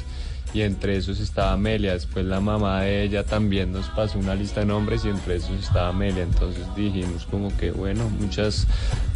[0.54, 1.92] Y entre esos estaba Amelia.
[1.94, 5.52] Después la mamá de ella también nos pasó una lista de nombres y entre esos
[5.62, 6.24] estaba Amelia.
[6.24, 8.66] Entonces dijimos como que, bueno, muchas,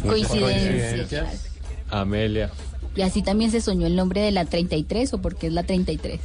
[0.04, 1.08] muchas Coincidencias.
[1.08, 1.50] coincidencias.
[1.90, 2.50] Amelia.
[2.94, 6.20] ¿Y así también se soñó el nombre de la 33 o porque es la 33?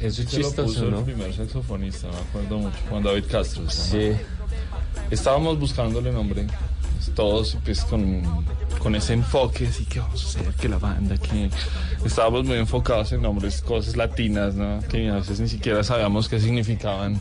[0.00, 3.68] Eso es Se lo puso chistoso, el primer saxofonista me acuerdo mucho Juan David Castro
[3.68, 4.12] Sí.
[5.10, 6.46] Estábamos buscándole nombre,
[7.14, 8.22] todos pues con,
[8.78, 11.50] con ese enfoque, así que vamos a hacer, que la banda, que
[12.04, 14.80] estábamos muy enfocados en nombres, cosas latinas, ¿no?
[14.88, 17.20] Que a veces ni siquiera sabíamos qué significaban.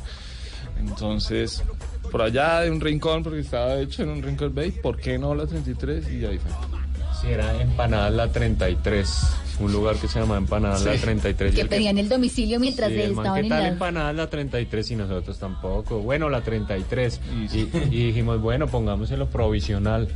[0.79, 1.63] Entonces,
[2.11, 5.45] por allá de un rincón, porque estaba hecho en un rincón, ¿por qué no la
[5.45, 6.09] 33?
[6.09, 6.78] Y ahí fue.
[7.21, 9.21] Sí, era Empanadas La 33,
[9.59, 10.99] un lugar que se llama Empanadas La Sí.
[10.99, 11.51] 33.
[11.53, 13.67] Que Y el pedían el domicilio mientras Sí, el man, estaban ¿qué en tal la...
[13.69, 15.99] Empanadas La 33 y nosotros tampoco?
[15.99, 17.19] Bueno, La 33.
[17.53, 20.07] Y, y dijimos, bueno, pongámoselo provisional.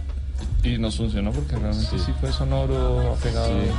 [0.64, 3.48] Y nos funcionó porque realmente sí, fue sonoro, apegado.
[3.48, 3.70] Sí.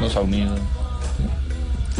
[0.00, 0.54] Nos ha unido.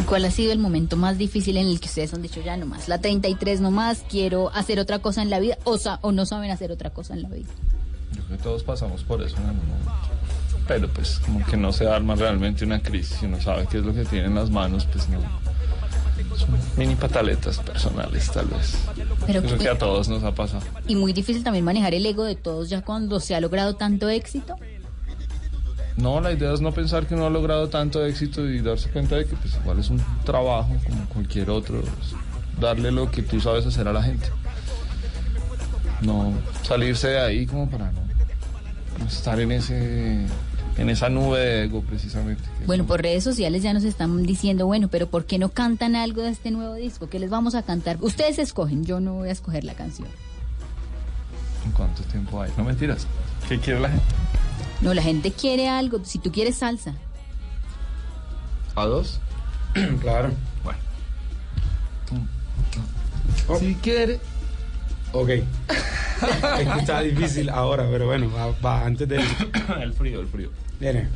[0.07, 2.87] ¿Cuál ha sido el momento más difícil en el que ustedes han dicho ya nomás?
[2.87, 6.51] La 33 nomás, quiero hacer otra cosa en la vida o, sa- o no saben
[6.51, 7.47] hacer otra cosa en la vida.
[8.27, 9.91] Creo que todos pasamos por eso en algún momento.
[10.67, 13.93] Pero pues como que no se arma realmente una crisis, uno sabe qué es lo
[13.93, 15.19] que tiene en las manos, pues no.
[16.35, 18.77] Son mini pataletas personales tal vez.
[19.27, 20.63] Pero Creo que- que a todos nos ha pasado.
[20.87, 24.09] Y muy difícil también manejar el ego de todos ya cuando se ha logrado tanto
[24.09, 24.55] éxito.
[25.97, 29.15] No, la idea es no pensar que uno ha logrado tanto éxito y darse cuenta
[29.15, 31.81] de que pues igual es un trabajo como cualquier otro.
[32.59, 34.27] darle lo que tú sabes hacer a la gente.
[36.01, 36.33] No
[36.63, 38.04] salirse de ahí como para no
[39.07, 40.25] estar en ese
[40.77, 42.43] en esa nube de ego precisamente.
[42.65, 46.21] Bueno, por redes sociales ya nos están diciendo, bueno, pero ¿por qué no cantan algo
[46.21, 47.07] de este nuevo disco?
[47.07, 47.97] ¿Qué les vamos a cantar?
[48.01, 50.07] Ustedes escogen, yo no voy a escoger la canción.
[51.65, 52.51] ¿En cuánto tiempo hay?
[52.57, 53.07] No mentiras.
[53.47, 54.05] ¿Qué quiere la gente?
[54.81, 56.93] No, la gente quiere algo, si tú quieres salsa.
[58.75, 59.19] ¿A dos?
[60.01, 60.31] claro.
[60.63, 60.79] Bueno.
[63.59, 64.19] Si quiere.
[65.15, 65.29] Ok.
[65.29, 65.45] es
[66.67, 69.15] que está difícil ahora, pero bueno, va, va antes de.
[69.81, 70.51] el frío, el frío.
[70.77, 71.07] Viene.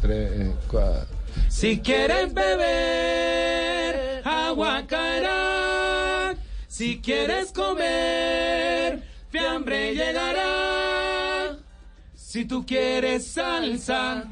[0.00, 1.16] Tres, eh, cuatro.
[1.48, 6.34] Si quieres beber, agua caerá.
[6.68, 11.58] Si quieres comer, fiambre llegará.
[12.14, 14.24] Si tú quieres salsa,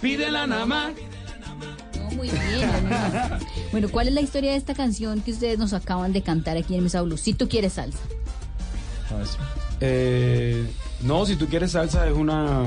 [0.00, 0.92] pídela nada más.
[2.20, 2.68] Muy bien.
[2.90, 3.38] ¿no?
[3.72, 6.74] Bueno, ¿cuál es la historia de esta canción que ustedes nos acaban de cantar aquí
[6.74, 7.16] en Mesa Blue?
[7.16, 7.98] Si tú quieres salsa.
[9.80, 10.66] Eh,
[11.02, 12.64] no, si tú quieres salsa es una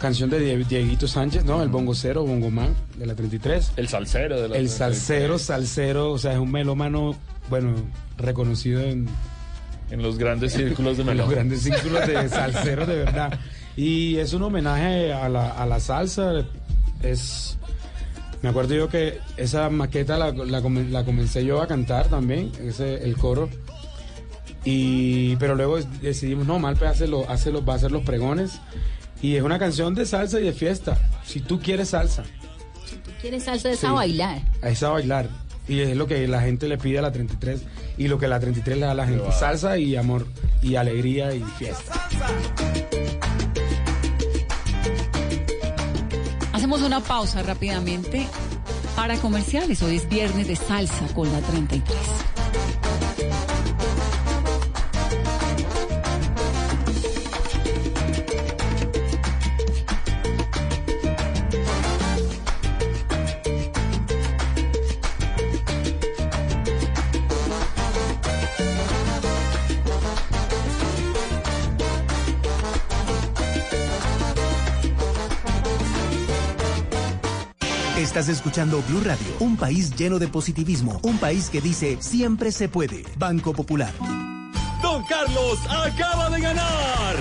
[0.00, 1.62] canción de Die- Dieguito Sánchez, ¿no?
[1.62, 3.72] El bongocero, bongomán de la 33.
[3.76, 4.72] El salsero de la El 33.
[4.76, 7.14] salsero, salsero, o sea, es un melómano,
[7.48, 7.74] bueno,
[8.18, 9.06] reconocido en,
[9.90, 13.38] En los grandes círculos de en los grandes círculos de salseros de verdad.
[13.76, 16.44] Y es un homenaje a la, a la salsa.
[17.02, 17.56] Es.
[18.42, 23.04] Me acuerdo yo que esa maqueta la, la la comencé yo a cantar también, ese,
[23.04, 23.48] el coro.
[24.64, 28.60] Y, pero luego decidimos, no, Malpe hace, lo- hace los- va a hacer los pregones.
[29.20, 30.98] Y es una canción de salsa y de fiesta.
[31.24, 32.24] Si tú quieres salsa,
[32.84, 33.86] Si tú quieres salsa es Sí.
[33.86, 34.42] a bailar.
[34.60, 35.28] a esa bailar.
[35.68, 37.62] Y es lo que la gente le pide a la 33
[37.96, 39.30] y lo que la 33 le da a la gente.
[39.32, 40.26] Salsa y amor
[40.60, 41.92] y alegría y fiesta.
[46.72, 48.26] Hacemos una pausa rápidamente
[48.96, 49.82] para comerciales.
[49.82, 52.41] Hoy es viernes de salsa con la 33.
[78.12, 82.68] Estás escuchando Blue Radio, un país lleno de positivismo, un país que dice siempre se
[82.68, 83.04] puede.
[83.16, 83.90] Banco Popular.
[84.82, 87.16] Don Carlos acaba de ganar.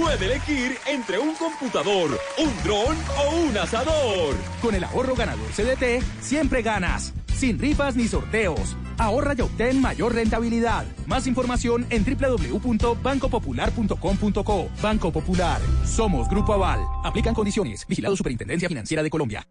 [0.00, 4.36] Puede elegir entre un computador, un dron o un asador.
[4.60, 7.12] Con el ahorro ganador CDT, siempre ganas.
[7.34, 8.76] Sin rifas ni sorteos.
[8.98, 10.86] Ahorra y obtén mayor rentabilidad.
[11.08, 14.68] Más información en www.bancopopular.com.co.
[14.80, 15.60] Banco Popular.
[15.84, 16.78] Somos Grupo Aval.
[17.02, 17.84] Aplican condiciones.
[17.88, 19.44] Vigilado Superintendencia Financiera de Colombia.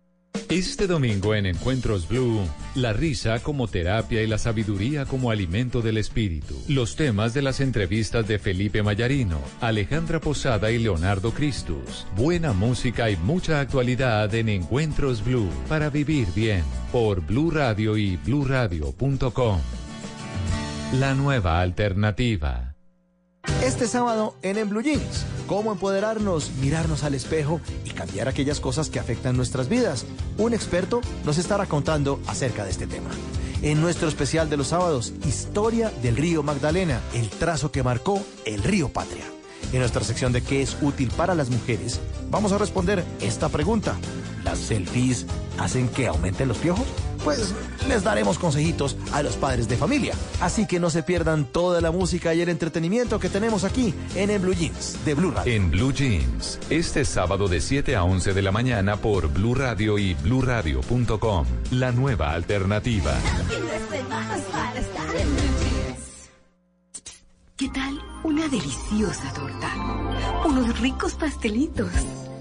[0.49, 2.41] Este domingo en Encuentros Blue,
[2.75, 6.61] la risa como terapia y la sabiduría como alimento del espíritu.
[6.67, 12.05] Los temas de las entrevistas de Felipe Mayarino, Alejandra Posada y Leonardo Cristus.
[12.17, 18.17] Buena música y mucha actualidad en Encuentros Blue para vivir bien por Blue Radio y
[18.17, 19.59] bluradio.com.
[20.99, 22.75] La nueva alternativa.
[23.63, 28.89] Este sábado en En Blue Jeans, cómo empoderarnos, mirarnos al espejo y cambiar aquellas cosas
[28.89, 30.05] que afectan nuestras vidas.
[30.37, 33.09] Un experto nos estará contando acerca de este tema.
[33.61, 38.63] En nuestro especial de los sábados, Historia del río Magdalena, el trazo que marcó el
[38.63, 39.25] río Patria.
[39.73, 43.97] En nuestra sección de qué es útil para las mujeres, vamos a responder esta pregunta.
[44.45, 45.25] ¿Las selfies
[45.57, 46.87] hacen que aumenten los piojos?
[47.23, 47.53] Pues
[47.87, 50.13] les daremos consejitos a los padres de familia.
[50.39, 54.29] Así que no se pierdan toda la música y el entretenimiento que tenemos aquí en
[54.29, 55.53] el Blue Jeans de Blue Radio.
[55.53, 59.97] En Blue Jeans, este sábado de 7 a 11 de la mañana por Blue Radio
[59.97, 61.45] y bluradio.com.
[61.71, 63.13] La nueva alternativa.
[67.57, 69.75] ¿Qué tal una deliciosa torta?
[70.45, 71.91] Unos ricos pastelitos,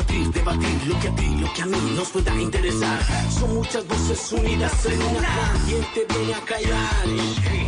[0.00, 2.98] Compartir, debatir lo que a ti, lo que a mí nos pueda interesar.
[3.30, 5.52] Son muchas voces unidas en una.
[5.66, 7.04] ¿Quién te viene a callar?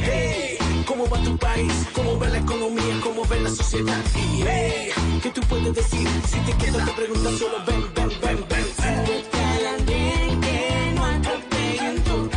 [0.02, 1.72] Hey, ¿cómo va tu país?
[1.94, 3.00] ¿Cómo va la economía?
[3.02, 4.02] ¿Cómo va la sociedad?
[4.14, 4.90] Y hey,
[5.22, 6.08] ¿qué tú puedes decir?
[6.26, 8.64] Si te quedas te preguntas solo ven, ven, ven, ven.
[8.76, 12.30] Súbete al andén que no atropellan tu.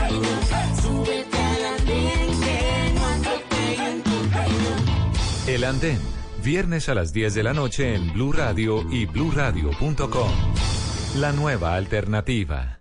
[0.82, 5.52] Súbete al andén que no atropellan tu.
[5.52, 6.00] El Andén,
[6.46, 10.30] viernes a las 10 de la noche en Blue Radio y bluradio.com.
[11.16, 12.80] La nueva alternativa.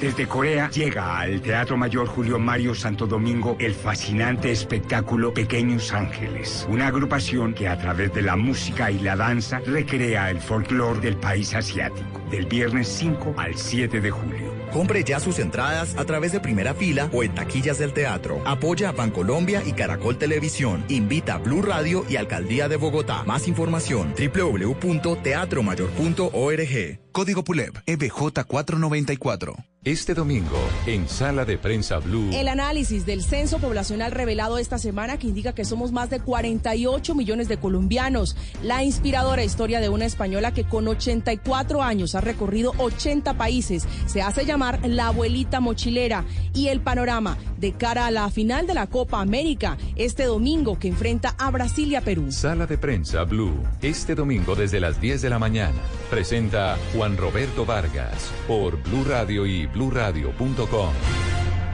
[0.00, 6.68] Desde Corea llega al Teatro Mayor Julio Mario Santo Domingo el fascinante espectáculo Pequeños Ángeles,
[6.70, 11.16] una agrupación que a través de la música y la danza recrea el folclore del
[11.16, 14.45] país asiático, del viernes 5 al 7 de julio.
[14.72, 18.40] Compre ya sus entradas a través de primera fila o en taquillas del teatro.
[18.44, 20.84] Apoya a Bancolombia y Caracol Televisión.
[20.88, 23.22] Invita a Blue Radio y Alcaldía de Bogotá.
[23.24, 26.98] Más información www.teatromayor.org.
[27.12, 29.56] Código PULEB E EBJ 494.
[29.86, 32.30] Este domingo, en Sala de Prensa Blue.
[32.32, 37.14] El análisis del censo poblacional revelado esta semana que indica que somos más de 48
[37.14, 38.36] millones de colombianos.
[38.64, 43.86] La inspiradora historia de una española que con 84 años ha recorrido 80 países.
[44.06, 46.24] Se hace llamar la abuelita mochilera.
[46.52, 50.88] Y el panorama de cara a la final de la Copa América este domingo que
[50.88, 52.32] enfrenta a Brasil y a Perú.
[52.32, 53.62] Sala de Prensa Blue.
[53.82, 55.78] Este domingo desde las 10 de la mañana.
[56.10, 60.94] Presenta Juan Roberto Vargas por Blue Radio y bluradio.com.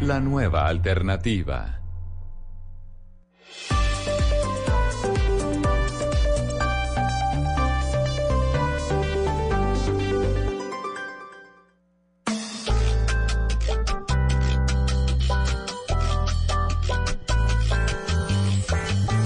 [0.01, 1.79] La nueva alternativa.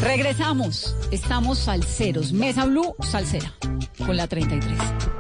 [0.02, 0.94] Regresamos.
[1.10, 2.32] Estamos salseros.
[2.32, 3.54] Mesa Blue, salsera.
[4.04, 5.15] Con la 33.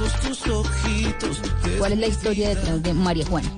[0.00, 1.40] Intensos tus ojitos.
[1.78, 3.50] ¿Cuál es la historia detrás de María Juana?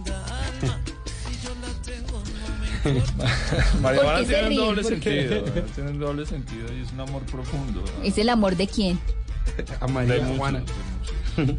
[3.81, 7.23] María ¿Por Juana tiene un doble sentido, tiene un doble sentido y es un amor
[7.27, 7.85] profundo.
[8.03, 8.99] ¿Es el amor de quién?
[9.81, 10.59] A María De muchos, Juana.
[11.37, 11.57] de muchos.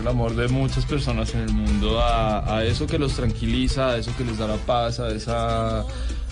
[0.00, 3.98] El amor de muchas personas en el mundo a, a eso que los tranquiliza, a
[3.98, 5.84] eso que les da la paz, a esa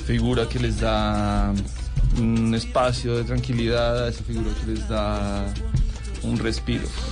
[0.04, 1.52] figura que les da
[2.18, 5.44] un espacio de tranquilidad, a esa figura que les da
[6.22, 7.11] un respiro, es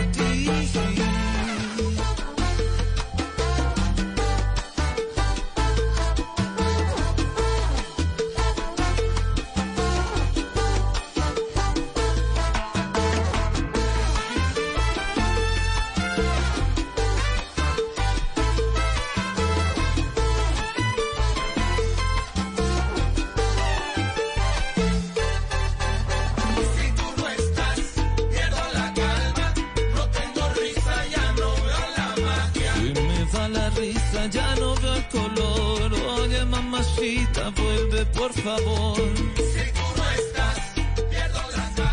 [38.21, 38.99] por favor.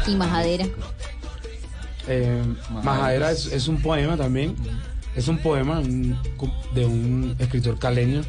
[0.06, 0.66] Y Majadera.
[2.06, 2.42] Eh,
[2.82, 4.54] Majadera es, es un poema también.
[5.16, 6.18] Es un poema un-
[6.74, 8.20] de un escritor caleño.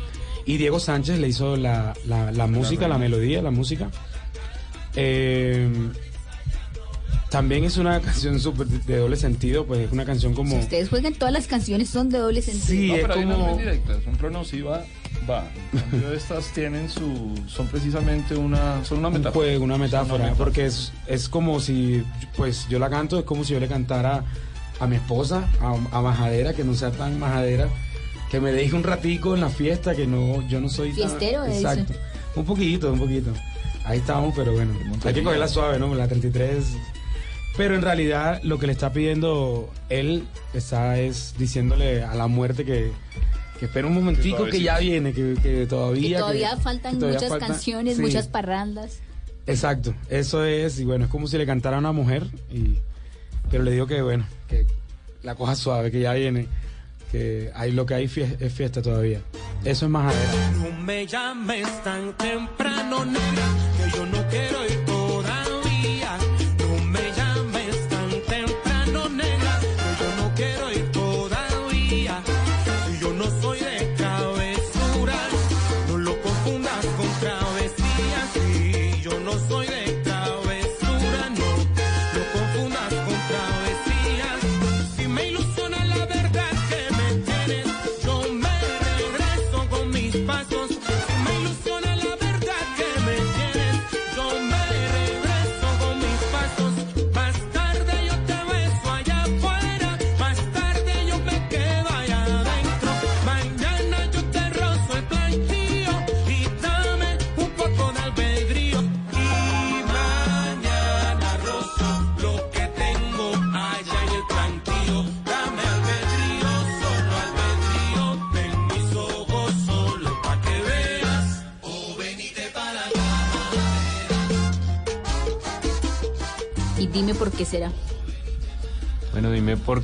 [0.45, 3.89] Y Diego Sánchez le hizo la, la- la música, la melodía, la música.
[4.95, 5.70] Eh,
[7.30, 10.58] también es una canción súper de doble sentido, pues es una canción como...
[10.58, 12.66] Ustedes juegan todas las canciones, son de doble sentido.
[12.66, 14.84] Sí, No, es pero hay como- muy directas, un pronosiva
[15.30, 15.44] va.
[16.16, 19.34] Estas tienen su, son precisamente una, son una un metáfora.
[19.46, 20.46] juego, una metáfora, Una metáfora.
[20.46, 22.04] porque es, es como si,
[22.36, 24.24] pues yo la canto, es como si yo le cantara
[24.80, 27.68] a mi esposa, a, a Majadera, que no sea tan majadera,
[28.32, 31.46] que me deje un ratico en la fiesta, que no, yo no soy tan- Fiestero.
[31.46, 31.94] Exacto.
[32.36, 33.32] Un poquito, un poquito.
[33.86, 34.74] Ahí estamos, pero bueno,
[35.04, 35.94] hay que cogerla suave, ¿no?
[35.96, 36.64] La 33.
[37.58, 42.64] Pero en realidad lo que le está pidiendo él está es diciéndole a la muerte
[42.64, 42.92] que,
[43.60, 46.20] que espera un momentico que, ya viene, que, que todavía...
[46.20, 48.01] Todavía que- faltan que todavía muchas falta- canciones, sí.
[48.01, 48.99] muchas parrandas.
[49.47, 52.76] Exacto, eso es, y bueno, es como si le cantara a una mujer, y,
[53.49, 54.66] pero le digo que bueno, que
[55.24, 56.47] la coja suave, que ya viene,
[57.12, 59.22] que hay lo que hay fie- es fiesta todavía.
[59.66, 60.51] Eso es majadera.
[60.62, 63.47] No me llames tan temprano, negra,
[63.78, 64.86] que yo no quiero ir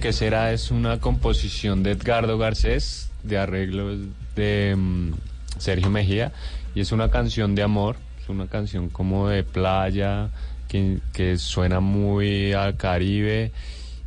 [0.06, 0.54] qué será.
[0.54, 4.02] Es una composición de Edgardo Garcés, de arreglos
[4.36, 5.14] de mm,
[5.58, 6.32] Sergio Mejía,
[6.76, 10.30] y es una canción de amor, es una canción como de playa,
[10.68, 13.52] que, que suena muy al Caribe,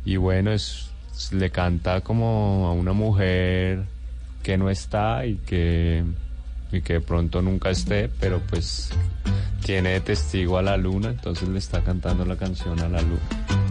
[0.05, 0.89] y bueno, es,
[1.33, 3.83] le canta como a una mujer
[4.41, 6.05] que no está y que,
[6.71, 8.89] y que de pronto nunca esté, pero pues
[9.65, 13.68] tiene testigo a la luna, entonces le está cantando la canción a la luna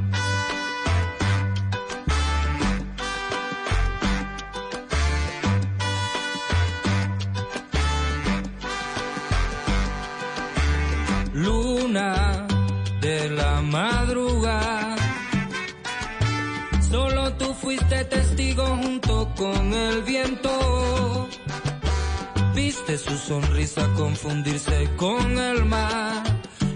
[23.28, 26.22] sonrisa confundirse con el mar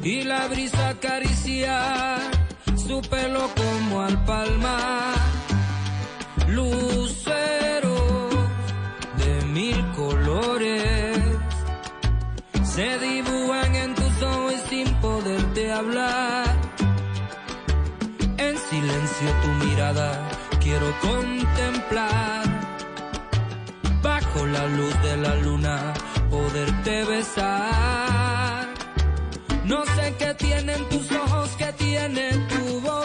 [0.03, 2.21] y la brisa acariciar
[2.77, 5.15] su pelo como al palmar.
[6.49, 8.29] Lucero
[9.17, 11.17] de mil colores
[12.65, 16.55] se dibujan en tus ojos sin poderte hablar.
[18.37, 20.29] En silencio tu mirada
[20.61, 22.43] quiero contemplar.
[24.03, 25.95] Bajo la luz de la luna
[26.33, 28.67] poderte besar.
[29.65, 33.02] No sé qué tienen tus ojos, qué tiene tu boca,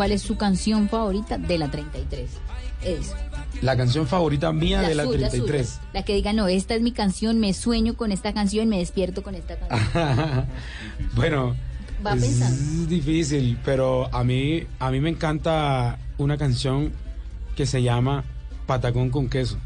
[0.00, 2.30] cuál es su canción favorita de la 33.
[2.82, 3.14] Eso.
[3.60, 5.68] La canción favorita mía de la suya, 33.
[5.68, 5.82] suya.
[5.92, 9.22] La que diga, no, esta es mi canción, me sueño con esta canción, me despierto
[9.22, 10.46] con esta canción.
[11.14, 11.54] bueno,
[12.06, 12.46] Va pensando.
[12.56, 16.92] es difícil, pero a mí, a mí me encanta una canción
[17.54, 18.24] que se llama
[18.66, 19.58] Patacón con queso.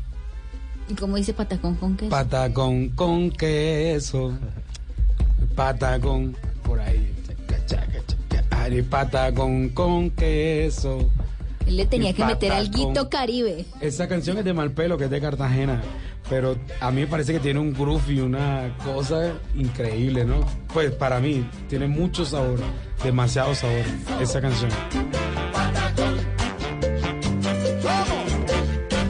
[0.88, 2.10] ¿Y cómo dice patacón con queso?
[2.10, 4.36] Patacón con queso.
[5.54, 6.34] Patacón
[8.64, 8.74] chaca.
[8.74, 11.10] Ay, Patacón con queso.
[11.66, 12.76] Él le tenía que meter Patacón.
[12.76, 13.64] alguito caribe.
[13.80, 15.82] Esa canción es de Malpelo, que es de Cartagena.
[16.28, 20.40] Pero a mí me parece que tiene un groove y una cosa increíble, ¿no?
[20.72, 22.58] Pues para mí, tiene mucho sabor,
[23.02, 23.84] demasiado sabor,
[24.20, 24.70] esa canción.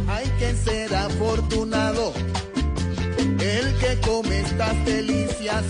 [0.09, 2.12] Hay que ser afortunado.
[3.38, 5.64] El que come estas delicias.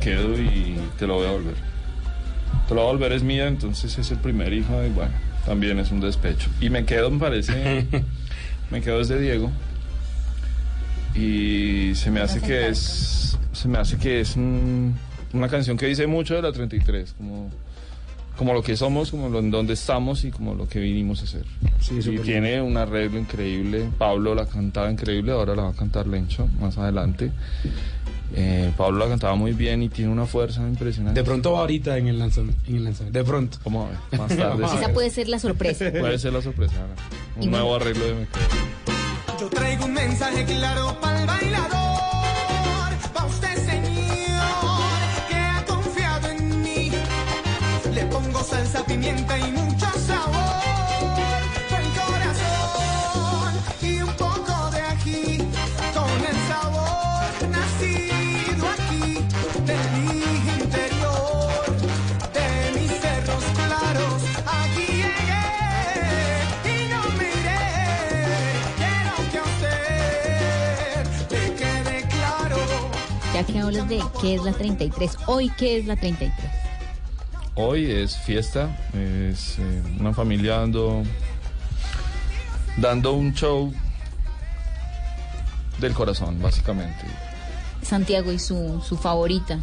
[0.00, 1.54] Quedo y te lo voy a volver.
[2.68, 5.12] Te lo voy a volver es mía, entonces es el primer hijo y bueno,
[5.46, 6.48] también es un despecho.
[6.60, 7.86] Y me quedo, me parece,
[8.70, 9.50] me quedo desde Diego.
[11.14, 14.94] Y se me hace que es, se me hace que es un-
[15.32, 17.50] una canción que dice mucho de la 33, como,
[18.36, 21.24] como lo que somos, como lo, en donde estamos y como lo que vinimos a
[21.24, 21.44] hacer.
[21.96, 23.88] y súper tiene un arreglo increíble.
[23.98, 27.32] Pablo la cantaba increíble, ahora la va a cantar Lencho más adelante.
[28.34, 31.18] Eh, Pablo la cantaba muy bien y tiene una fuerza impresionante.
[31.20, 32.60] De pronto va ahorita en el lanzamiento.
[32.68, 33.18] En el lanzamiento.
[33.18, 33.58] De pronto.
[33.64, 34.64] Ver, más tarde.
[34.64, 35.90] Esa puede ser la sorpresa.
[35.90, 36.74] Puede ser la sorpresa.
[37.36, 37.58] Un Y bueno.
[37.64, 38.26] nuevo arreglo de.
[39.40, 41.79] Yo traigo un mensaje claro para el bailador,
[73.78, 76.32] hablas de qué es la 33, hoy qué es la 33.
[77.54, 81.02] Hoy es fiesta, es eh, una familia dando,
[82.76, 83.72] dando un show
[85.78, 87.04] del corazón, básicamente.
[87.82, 89.58] Santiago y su, su favorita.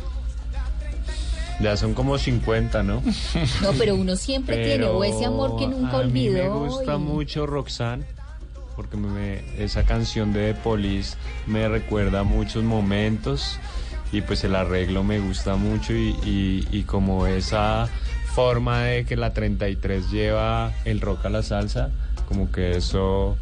[1.59, 3.01] Ya son como 50, ¿no?
[3.61, 6.53] No, pero uno siempre tiene, o ese amor que nunca a mí olvidó.
[6.61, 8.05] me gusta y- mucho Roxanne,
[8.75, 11.15] porque me- esa canción de The Police
[11.47, 13.57] me recuerda a muchos momentos
[14.11, 17.87] y pues el arreglo me gusta mucho y, y- y como esa
[18.33, 21.89] forma de que la 33 lleva el rock a la salsa,
[22.27, 23.35] como que eso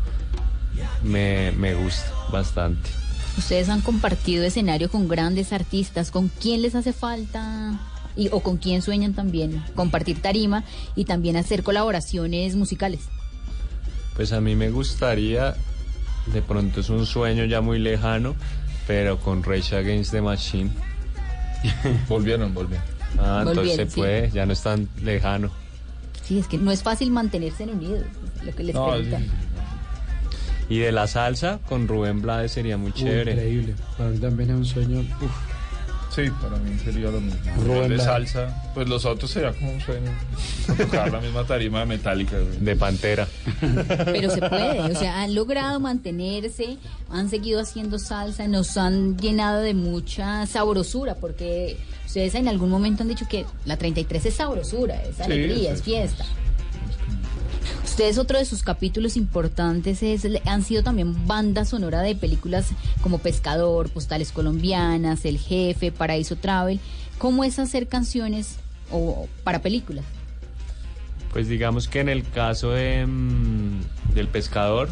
[1.03, 2.89] me, me gusta bastante.
[3.37, 6.09] Ustedes han compartido escenario con grandes artistas.
[6.11, 7.73] ¿Con quién les hace falta?
[8.15, 9.61] Y, ¿O con quién sueñan también?
[9.75, 10.63] Compartir tarima
[10.95, 13.01] y también hacer colaboraciones musicales.
[14.15, 15.55] Pues a mí me gustaría,
[16.31, 18.35] de pronto es un sueño ya muy lejano,
[18.87, 20.69] pero con Rage Against the Machine.
[22.09, 22.85] volvieron, volvieron.
[23.17, 23.95] Ah, entonces se sí.
[23.95, 25.49] puede, ya no es tan lejano.
[26.23, 28.03] Sí, es que no es fácil mantenerse en unidos,
[28.43, 29.25] lo que les No, preguntan.
[30.67, 33.33] Y de la salsa, con Rubén Blades sería muy chévere.
[33.33, 33.75] increíble.
[33.97, 34.99] Para mí también es un sueño.
[35.21, 35.31] uf.
[36.15, 37.39] Sí, para mí sería lo mismo.
[37.65, 40.09] Rubén de salsa, pues los otros sería como un sueño.
[40.77, 42.37] Tocar la misma tarima de metálica.
[42.37, 43.27] De Pantera.
[44.05, 46.77] Pero se puede, o sea, han logrado mantenerse,
[47.09, 53.03] han seguido haciendo salsa, nos han llenado de mucha sabrosura, porque ustedes en algún momento
[53.03, 56.25] han dicho que la 33 es sabrosura, es Sí, alegría, es es fiesta.
[57.83, 62.67] Ustedes otro de sus capítulos importantes es han sido también banda sonora de películas
[63.01, 66.79] como Pescador, Postales Colombianas, El Jefe, Paraíso Travel.
[67.17, 68.57] ¿Cómo es hacer canciones
[68.91, 70.05] o para películas?
[71.31, 74.89] Pues digamos que en el caso de, mm, del pescador,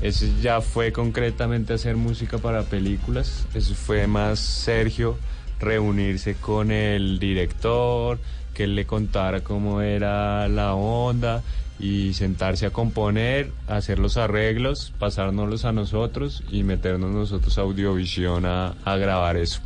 [0.00, 3.46] ese ya fue concretamente hacer música para películas.
[3.54, 5.16] Eso fue más Sergio
[5.60, 8.18] reunirse con el director,
[8.54, 11.42] que él le contara cómo era la onda
[11.78, 18.74] y sentarse a componer, hacer los arreglos, pasárnoslos a nosotros y meternos nosotros audiovisión a,
[18.84, 19.60] grabar eso.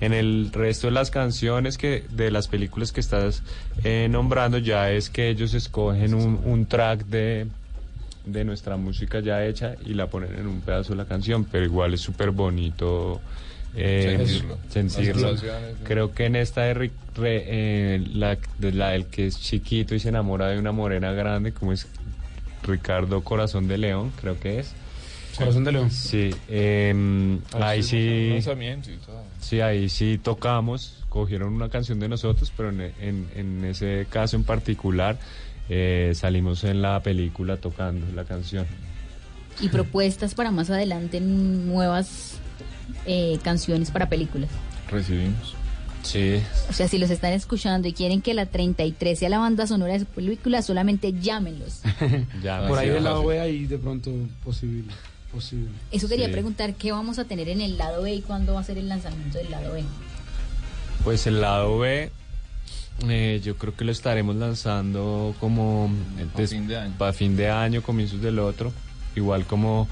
[0.00, 3.42] En el resto de las canciones que de las películas que estás
[3.82, 7.48] eh, nombrando ya es que ellos escogen un, un track de,
[8.24, 11.64] de nuestra música ya hecha y la ponen en un pedazo de la canción, pero
[11.64, 13.20] igual es súper bonito
[13.76, 14.58] Eh, Sentirlo.
[14.68, 15.34] sentirlo.
[15.84, 19.94] Creo que en esta de, Ri- re- eh, la, de la del que es chiquito
[19.94, 21.86] y se enamora de una morena grande, como es
[22.62, 24.72] Ricardo Corazón de León, creo que es.
[25.36, 25.90] Corazón de León.
[25.90, 28.30] Sí, em, Ah, ahí sí, sí.
[28.32, 29.22] lanzamiento y todo.
[29.40, 34.34] Sí, ahí sí tocamos, cogieron una canción de nosotros, pero en, en- en ese caso
[34.36, 35.18] en particular
[35.68, 38.66] eh, salimos en la película tocando la canción.
[39.60, 42.38] Y propuestas para más adelante, nuevas
[43.06, 44.50] eh, canciones para películas.
[44.90, 45.54] Recibimos.
[46.02, 46.40] Sí.
[46.70, 49.92] O sea, si los están escuchando y quieren que la 33 sea la banda sonora
[49.94, 51.80] de su película, solamente llámenlos.
[52.68, 53.26] Por ahí del lado.
[53.26, 54.10] B, ahí de pronto
[54.44, 54.92] posible.
[55.32, 55.68] posible.
[55.90, 56.32] Eso quería Sí.
[56.32, 58.88] preguntar, ¿qué vamos a tener en el lado B y cuándo va a ser el
[58.88, 59.82] lanzamiento del lado B?
[61.04, 62.10] Pues el lado B,
[63.08, 65.90] eh, yo creo que lo estaremos lanzando como
[66.34, 66.94] Pa' fin de año.
[66.96, 68.72] para fin de año, comienzos del otro.
[69.16, 69.88] Igual como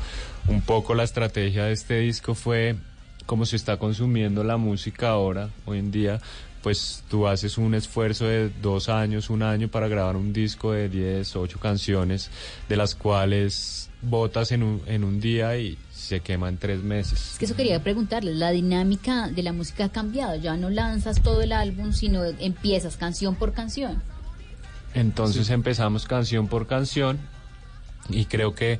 [0.48, 2.76] un poco la estrategia de este disco fue
[3.26, 6.20] como se está consumiendo la música ahora, hoy en día,
[6.62, 10.88] pues tú haces un esfuerzo de dos años, un año para grabar un disco de
[10.88, 12.30] 10, 8 canciones,
[12.68, 17.32] de las cuales botas en un, en un día y se quema en tres meses.
[17.32, 21.20] Es que eso quería preguntarles, la dinámica de la música ha cambiado, ya no lanzas
[21.22, 24.02] todo el álbum, sino empiezas canción por canción.
[24.94, 27.18] Entonces empezamos canción por canción
[28.08, 28.78] y creo que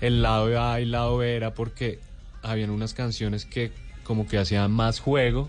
[0.00, 1.98] el lado A y el lado B era porque
[2.42, 3.72] habían unas canciones que
[4.04, 5.48] como que hacían más juego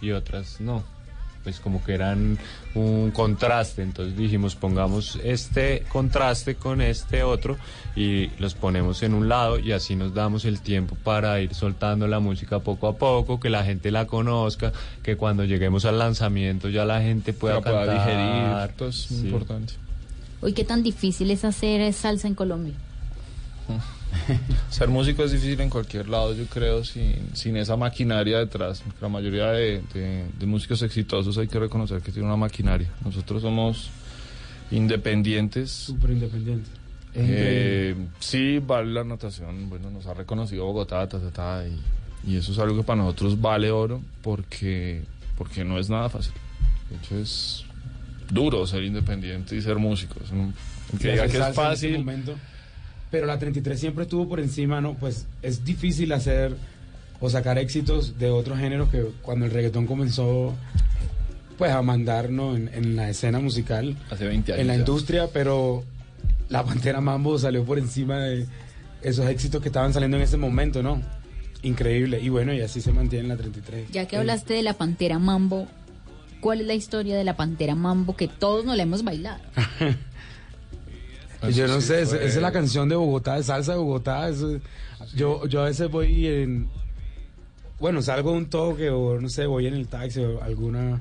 [0.00, 0.82] y otras no.
[1.44, 2.36] Pues como que eran
[2.74, 7.56] un contraste, entonces dijimos pongamos este contraste con este otro
[7.96, 12.06] y los ponemos en un lado y así nos damos el tiempo para ir soltando
[12.06, 14.72] la música poco a poco, que la gente la conozca,
[15.02, 18.06] que cuando lleguemos al lanzamiento ya la gente pueda, La pueda cantar.
[18.06, 19.26] digerir, esto es Sí.
[19.28, 19.72] importante.
[20.42, 22.74] Hoy, ¿qué tan difícil es hacer salsa en Colombia?
[24.70, 28.82] Ser músico es difícil en cualquier lado, yo creo, sin, sin esa maquinaria detrás.
[29.00, 32.88] La mayoría de, de- de músicos exitosos hay que reconocer que tienen una maquinaria.
[33.04, 33.90] Nosotros somos
[34.70, 35.70] independientes.
[35.70, 36.70] Súper independiente.
[37.14, 39.68] Eh, sí, vale la anotación.
[39.68, 43.02] Bueno, nos ha reconocido Bogotá, ta, ta, ta, y, y eso es algo que para
[43.02, 45.02] nosotros vale oro porque,
[45.36, 46.32] porque no es nada fácil.
[46.90, 47.64] De hecho, es
[48.30, 50.20] duro ser independiente y ser músico.
[50.24, 50.54] Es un-
[50.92, 51.94] el que diga que es en fácil.
[53.10, 54.94] Pero la 33 siempre estuvo por encima, ¿no?
[54.94, 56.54] Pues es difícil hacer
[57.20, 60.54] o sacar éxitos de otros géneros que cuando el reggaetón comenzó
[61.56, 62.54] pues a mandar ¿no?
[62.54, 64.60] en, en la escena musical, Hace 20 años.
[64.60, 64.78] en la ya.
[64.80, 65.82] industria, pero
[66.48, 68.46] la Pantera Mambo salió por encima de
[69.02, 71.00] esos éxitos que estaban saliendo en ese momento, ¿no?
[71.62, 72.20] Increíble.
[72.20, 73.90] Y bueno, y así se mantiene en la 33.
[73.90, 75.66] Ya que Eh, hablaste de la Pantera Mambo,
[76.40, 79.40] ¿cuál es la historia de la Pantera Mambo que todos nos la hemos bailado?
[81.52, 84.28] Yo no sí sé, esa es la canción de Bogotá, de salsa de Bogotá.
[84.28, 84.58] eso-
[85.14, 86.68] yo, yo a veces voy en.
[87.80, 91.00] Bueno, salgo de un toque o no sé, voy en el taxi o alguna.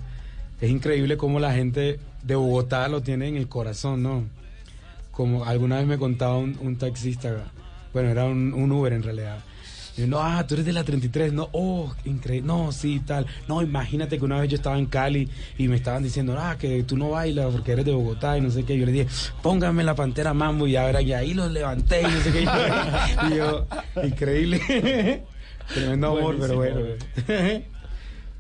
[0.62, 4.24] Es increíble cómo la gente de Bogotá lo tiene en el corazón, ¿no?
[5.12, 7.52] Como alguna vez me contaba un, un taxista,
[7.94, 9.40] bueno, era un, un Uber en realidad.
[9.98, 13.26] Y yo, no, ah, tú eres de la 33, no, oh, increíble, no, sí, tal.
[13.48, 15.28] No, imagínate que una vez yo estaba en Cali
[15.58, 18.52] y me estaban diciendo, ah, que tú no bailas porque eres de Bogotá y no
[18.52, 18.78] sé qué.
[18.78, 19.08] Yo le dije,
[19.42, 22.42] póngame la pantera mambo y ahora y ahí los levanté y no sé qué.
[23.34, 23.68] y yo,
[24.04, 25.26] increíble.
[25.74, 26.80] Tremendo amor, pero bueno.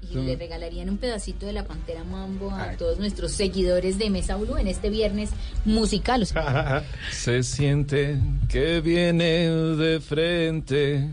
[0.09, 4.37] Y le regalarían un pedacito de la Pantera Mambo a todos nuestros seguidores de Mesa
[4.37, 5.31] Blue en este viernes
[5.65, 6.21] musical.
[6.21, 11.09] O sea, Se siente que viene de frente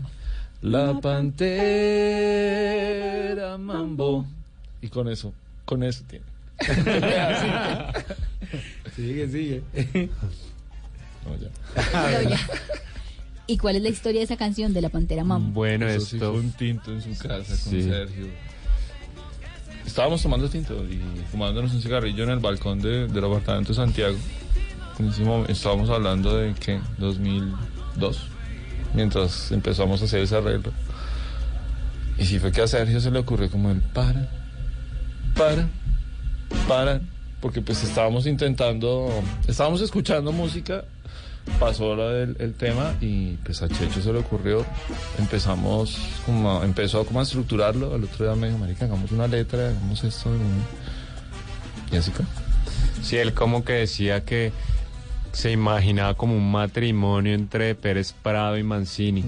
[0.65, 0.99] la
[2.25, 4.25] pantera mambo.
[4.81, 5.31] Y con eso,
[5.65, 6.25] con eso tiene.
[8.95, 9.61] sigue, sigue.
[11.25, 11.49] No, ya.
[11.91, 12.39] pero ya.
[13.47, 15.51] ¿Y cuál es la historia de esa canción de la Pantera Mambo?
[15.51, 17.83] Bueno, Eso sí esto fue un tinto en su casa con Sí.
[17.83, 18.25] Sergio.
[19.85, 20.99] Estábamos tomando tinto y
[21.31, 24.17] fumándonos un cigarrillo en el balcón de- del apartamento de Santiago.
[24.97, 28.27] En ese momento estábamos hablando de que 2002,
[28.95, 30.71] mientras empezamos a hacer ese arreglo.
[32.17, 34.29] Y sí fue que a Sergio se le ocurrió como el para,
[35.35, 35.67] para,
[36.67, 37.01] para,
[37.41, 39.09] porque pues estábamos intentando,
[39.47, 40.85] estábamos escuchando música,
[41.59, 44.65] pasó la del el tema y pues a Checho se le ocurrió,
[45.19, 49.69] empezamos como, empezó como a estructurarlo, al otro día me dijo, marica, hagamos una letra,
[49.69, 50.63] hagamos esto, un-".
[51.91, 52.25] y así fue.
[53.03, 54.51] Sí, él como que decía que
[55.35, 59.23] se imaginaba como un matrimonio entre Pérez Prado y Mancini.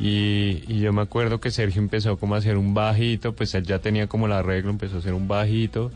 [0.00, 3.64] y, y yo me acuerdo que Sergio empezó como a hacer un bajito, pues él
[3.64, 5.90] ya tenía como el arreglo, empezó a hacer un bajito.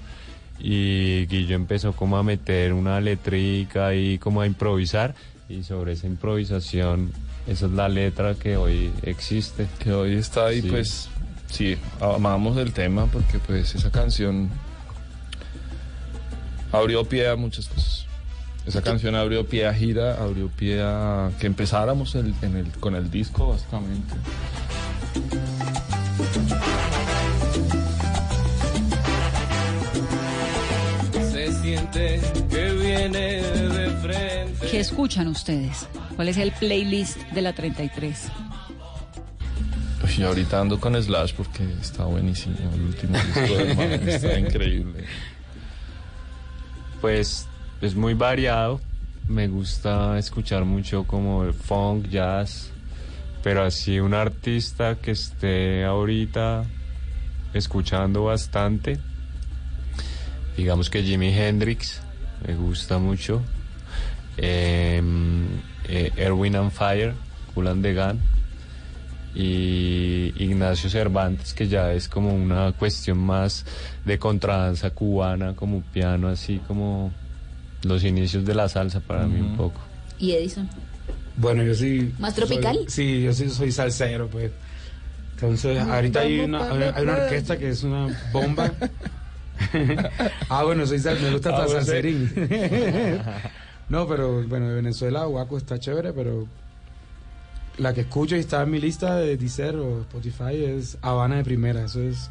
[0.59, 5.15] Y Guillo empezó como a meter una letrica y como a improvisar.
[5.49, 7.11] Y sobre esa improvisación,
[7.49, 9.67] esa es la letra que hoy existe.
[9.81, 10.69] Que hoy está ahí, Sí.
[10.71, 11.09] pues
[11.51, 14.51] sí, amamos el tema porque pues esa canción
[16.71, 18.07] abrió pie a muchas cosas.
[18.67, 22.95] Esa canción abrió pie a gira, abrió pie a que empezáramos el- en el- con
[22.95, 24.15] el disco básicamente.
[31.31, 34.67] Se siente que viene de frente.
[34.71, 35.87] ¿Qué escuchan ustedes?
[36.17, 38.29] ¿Cuál es el playlist de la 33?
[40.05, 42.57] Uy, ahorita ando con Slash porque está buenísimo.
[42.75, 45.05] El último disco del man está increíble.
[47.01, 47.47] Pues
[47.83, 48.81] es muy variado.
[49.29, 52.71] Me gusta escuchar mucho como el funk, jazz.
[53.43, 56.65] Pero así un artista que esté ahorita
[57.53, 58.99] escuchando bastante.
[60.57, 62.01] Digamos que Jimi Hendrix
[62.47, 63.43] me gusta mucho.
[64.37, 65.47] Em,
[65.89, 67.15] eh, Erwin and Fire,
[67.53, 68.21] Cool and the Gun.
[69.35, 73.65] Y Ignacio Cervantes, que ya es como una cuestión más
[74.05, 77.13] de contradanza cubana, como piano, así como
[77.83, 79.81] los inicios de la salsa para mí un poco.
[80.19, 80.69] ¿Y Edison?
[81.37, 82.13] Bueno, yo sí.
[82.19, 82.79] ¿Más soy- tropical?
[82.89, 84.51] sí, yo sí soy salsero, pues.
[85.35, 88.71] Entonces, ahorita hay una, hay una- orquesta que es una bomba.
[90.49, 92.31] ah, bueno, soy sal, me gusta Ah, hasta salserín.
[93.89, 96.47] no, pero bueno, de Venezuela, Guaco está chévere, pero
[97.79, 101.45] la que escucho y está en mi lista de Deezer o Spotify es Habana de
[101.45, 101.85] Primera.
[101.87, 102.31] Eso es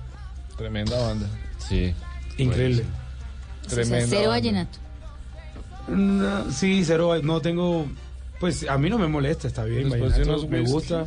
[0.58, 1.28] Tremenda banda.
[1.58, 1.94] Sí.
[2.38, 2.86] increíble.
[3.66, 4.78] O sea, cero vallenato.
[5.88, 7.86] No, sí, cero, no tengo,
[8.40, 11.06] pues a mí no me molesta, está bien, Después de vallenato, unos me gusta,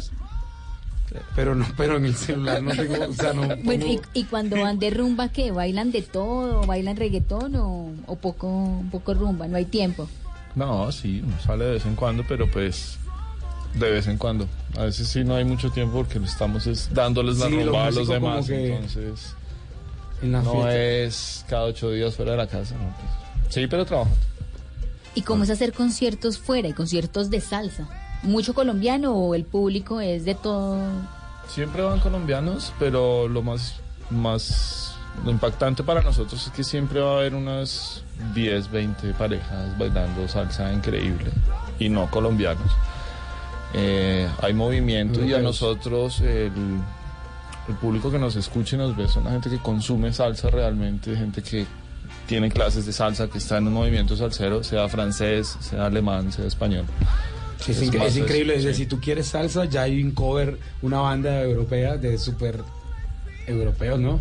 [1.36, 3.42] pero no, pero en el celular no tengo, o sea, no.
[3.62, 5.52] Bueno, y, pongo- y cuando van de rumba, ¿qué?
[5.52, 6.62] ¿Bailan de todo?
[6.66, 9.46] ¿Bailan reggaetón o, o poco, poco rumba?
[9.46, 10.08] No hay tiempo.
[10.56, 12.98] No, sí, uno sale de vez en cuando, pero pues
[13.74, 14.46] de vez en cuando.
[14.76, 17.86] A veces sí no hay mucho tiempo porque le estamos es dándoles la Sí, rumba
[17.86, 18.46] a los demás.
[18.46, 19.34] que Entonces,
[20.22, 20.76] en la no fiesta.
[20.76, 22.74] es cada ocho días fuera de la casa.
[22.76, 22.94] ¿no?
[22.96, 24.10] Pues, sí, pero trabajo.
[25.14, 27.88] ¿Y cómo es hacer conciertos fuera y conciertos de salsa?
[28.22, 30.78] ¿Mucho colombiano o el público es de todo?
[31.48, 33.76] Siempre van colombianos, pero lo más,
[34.10, 38.02] más lo impactante para nosotros es que siempre va a haber unas
[38.34, 41.30] 10, 20 parejas bailando salsa increíble
[41.78, 42.70] y no colombianos.
[43.74, 46.52] Eh, hay movimiento y a nosotros el,
[47.68, 51.14] el público que nos escucha y nos ve son la gente que consume salsa realmente,
[51.16, 51.66] gente que
[52.26, 56.46] tiene clases de salsa, que está en un movimiento salsero, sea francés, sea alemán, sea
[56.46, 56.84] español.
[57.60, 58.74] Es, es increíble, es sí.
[58.74, 62.60] si tú quieres salsa, ya hay un cover, una banda europea de súper
[63.46, 64.20] europeos, ¿no?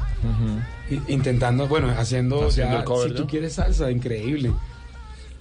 [0.89, 3.27] I- Intentando, bueno, haciendo, Haciendo ya, el cover, si tú ¿no?
[3.27, 4.51] quieres salsa, increíble.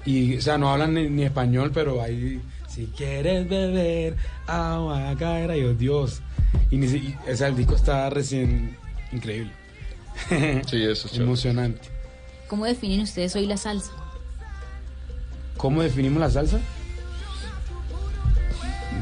[0.05, 4.17] Y, o sea, no hablan ni, ni español, pero ahí, si quieres beber
[4.49, 6.21] agua, caerá, yo, Dios.
[6.71, 8.77] Y, ni y, o sea, el disco está recién
[9.13, 9.53] increíble.
[10.69, 11.27] Sí, eso es chévere.
[12.53, 13.93] ¿Cómo definen ustedes hoy la salsa?
[15.57, 16.61] ¿Cómo definimos la salsa?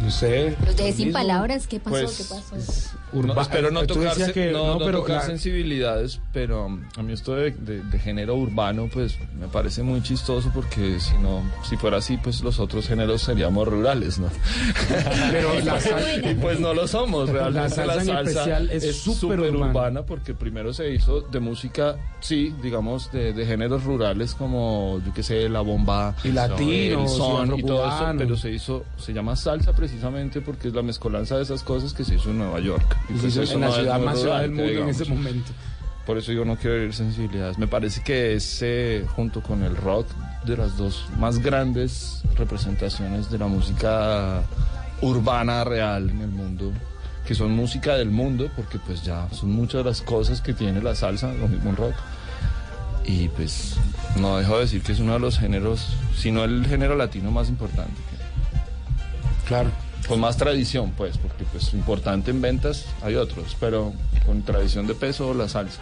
[0.00, 0.56] No sé.
[0.76, 1.12] De sin mismo.
[1.14, 1.96] palabras, ¿qué pasó?
[1.96, 2.89] Pues, ¿Qué pasó?
[3.12, 6.66] No, Urba- espero no tú tocar, que no, no, no pero tocar la- sensibilidades, pero
[6.66, 11.00] um, a mí esto de, de- de género urbano, pues me parece muy chistoso porque
[11.00, 14.28] si no, si fuera así, pues los otros géneros seríamos rurales, ¿no?
[15.30, 19.40] Pero la salsa- y pues no lo somos, realmente La salsa en especial es súper
[19.40, 19.66] urbana.
[19.70, 25.12] urbana porque primero se hizo de música, sí, digamos, de, de géneros rurales como, yo
[25.14, 28.84] qué sé, la bomba, Y latinos, el y son y todo eso, pero se hizo,
[28.98, 32.38] se llama salsa precisamente porque es la mezcolanza de esas cosas que se hizo en
[32.38, 32.96] Nueva York.
[33.08, 35.52] Pues en la ciudad más ciudad del mundo en ese momento.
[36.06, 37.58] Por eso yo no quiero herir sensibilidades.
[37.58, 40.06] Me parece que es, eh, junto con el rock,
[40.44, 44.42] de las dos más grandes representaciones de la música
[45.02, 46.72] urbana real en el mundo,
[47.26, 50.82] que son música del mundo, porque pues ya son muchas de las cosas que tiene
[50.82, 51.94] la salsa, lo mismo el rock.
[53.04, 53.76] Y pues
[54.16, 55.86] no dejo de decir que es uno de los géneros,
[56.16, 58.00] si no el género latino más importante.
[59.46, 59.70] Claro.
[60.10, 63.92] Con más tradición, pues, porque pues importante en ventas hay otros, pero
[64.26, 65.80] con tradición de peso la salsa.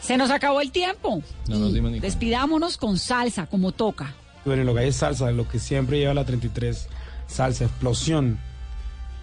[0.00, 1.22] Se nos acabó el tiempo.
[1.46, 2.06] No nos dimos ni cuenta.
[2.06, 4.14] Despidámonos con salsa, como toca.
[4.46, 6.88] Bueno, lo que hay es salsa, lo que siempre lleva la 33,
[7.26, 8.38] salsa, explosión.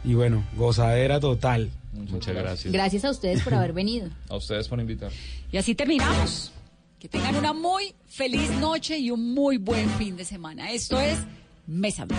[0.04, 1.72] Y bueno, gozadera total.
[1.94, 2.72] Muchas gracias.
[2.72, 4.10] Gracias a ustedes por haber venido.
[4.30, 5.12] A ustedes por invitar.
[5.52, 6.52] Y así terminamos.
[7.00, 10.72] Que tengan una muy feliz noche y un muy buen fin de semana.
[10.72, 11.18] Esto es
[11.66, 12.18] Mesa Blue.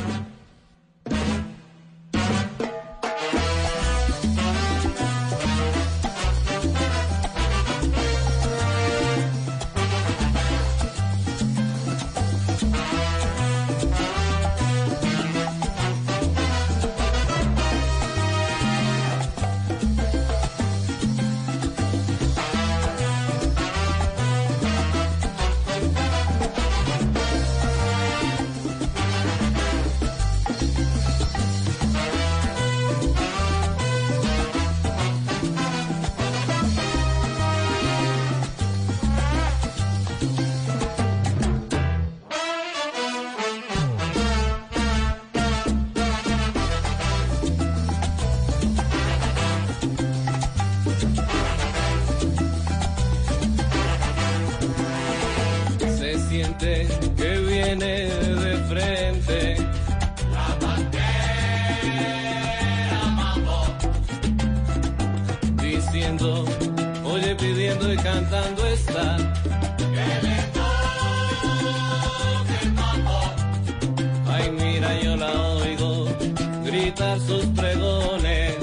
[76.95, 78.57] Gritar sus pregones.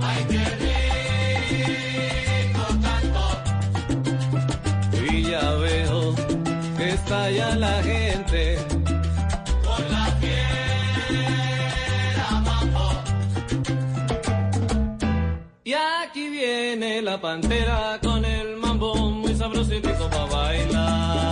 [0.00, 0.44] Ay, qué
[2.52, 3.24] rico canto.
[5.10, 6.14] Y ya veo
[6.76, 8.58] que está ya la gente.
[9.64, 12.90] Con la fiera mambo.
[15.64, 21.31] Y aquí viene la pantera con el mambo muy sabroso y rico para bailar.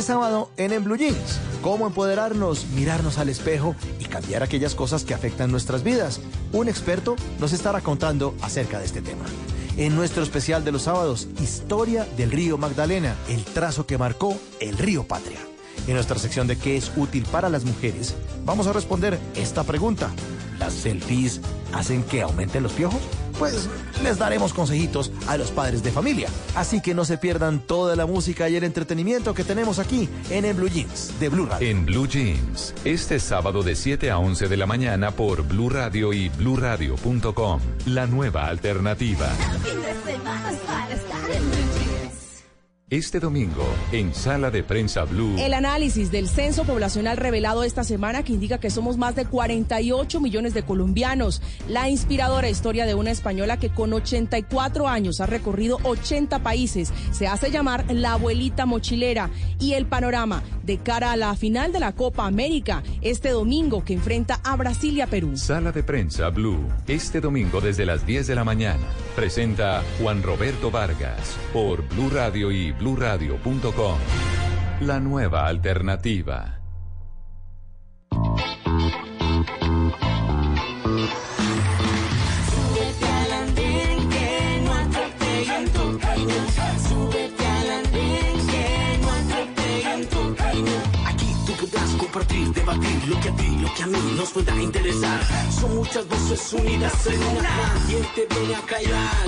[0.00, 5.04] Este sábado en En Blue Jeans, cómo empoderarnos, mirarnos al espejo y cambiar aquellas cosas
[5.04, 6.22] que afectan nuestras vidas.
[6.52, 9.26] Un experto nos estará contando acerca de este tema.
[9.76, 14.78] En nuestro especial de los sábados, Historia del río Magdalena, el trazo que marcó el
[14.78, 15.40] río Patria.
[15.86, 18.14] En nuestra sección de qué es útil para las mujeres,
[18.46, 20.08] vamos a responder esta pregunta.
[20.58, 21.42] ¿Las selfies
[21.74, 23.02] hacen que aumenten los piojos?
[23.40, 23.70] Pues
[24.02, 26.28] les daremos consejitos a los padres de familia.
[26.54, 30.44] Así que no se pierdan toda la música y el entretenimiento que tenemos aquí en
[30.44, 31.66] En Blue Jeans de Blue Radio.
[31.66, 36.12] En Blue Jeans, este sábado de 7 a 11 de la mañana por Blue Radio
[36.12, 37.60] y bluradio.com.
[37.86, 39.30] La nueva alternativa.
[42.90, 45.36] Este domingo, en Sala de Prensa Blue.
[45.38, 50.20] El análisis del censo poblacional revelado esta semana que indica que somos más de 48
[50.20, 51.40] millones de colombianos.
[51.68, 56.92] La inspiradora historia de una española que con 84 años ha recorrido 80 países.
[57.12, 59.30] Se hace llamar la abuelita mochilera.
[59.60, 63.92] Y el panorama de cara a la final de la Copa América este domingo que
[63.92, 65.36] enfrenta a Brasil y a Perú.
[65.36, 66.66] Sala de Prensa Blue.
[66.88, 68.82] Este domingo desde las 10 de la mañana.
[69.14, 73.98] Presenta Juan Roberto Vargas por Blue Radio y bluradio.com.
[74.80, 76.56] La nueva alternativa.
[82.50, 86.34] Súbete al andén que no atropellen tu camino.
[86.88, 90.72] Súbete al andén que no atropellen tu camino.
[91.04, 94.56] Aquí tú podrás compartir, debatir lo que a ti, lo que a mí nos pueda
[94.62, 95.20] interesar.
[95.60, 97.74] Son muchas voces unidas en una.
[97.86, 99.26] ¿Quién te viene a callar?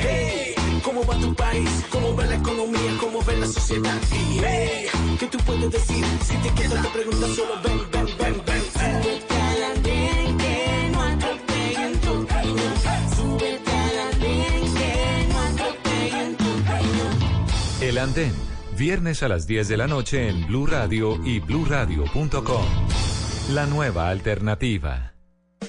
[0.00, 0.47] Hey,
[0.82, 1.84] ¿cómo va tu país?
[1.90, 2.96] ¿Cómo va la economía?
[3.00, 3.98] ¿Cómo va la sociedad?
[4.10, 4.86] Hey,
[5.18, 6.04] ¿qué tú puedes decir?
[6.24, 10.38] Si te quedas te preguntas solo ven, ven, ven, ven.
[10.38, 12.62] Que no atropellen tu camino.
[13.16, 17.04] Súbete al andén que no atropellen tu camino.
[17.80, 18.48] El Andén.
[18.76, 22.64] Viernes a las 10 de la noche en Blue Radio y bluradio.com.
[23.50, 25.17] La nueva alternativa.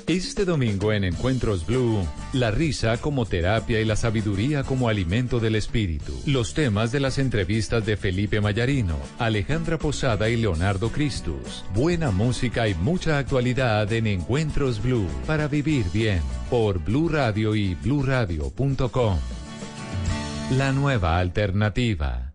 [0.09, 2.03] Este domingo en Encuentros Blue,
[2.33, 6.19] la risa como terapia y la sabiduría como alimento del espíritu.
[6.25, 11.63] Los temas de las entrevistas de Felipe Mayarino, Alejandra Posada y Leonardo Cristus.
[11.75, 17.75] Buena música y mucha actualidad en Encuentros Blue para vivir bien por Blue Radio y
[17.75, 19.19] bluradio.com.
[20.57, 22.28] La nueva alternativa.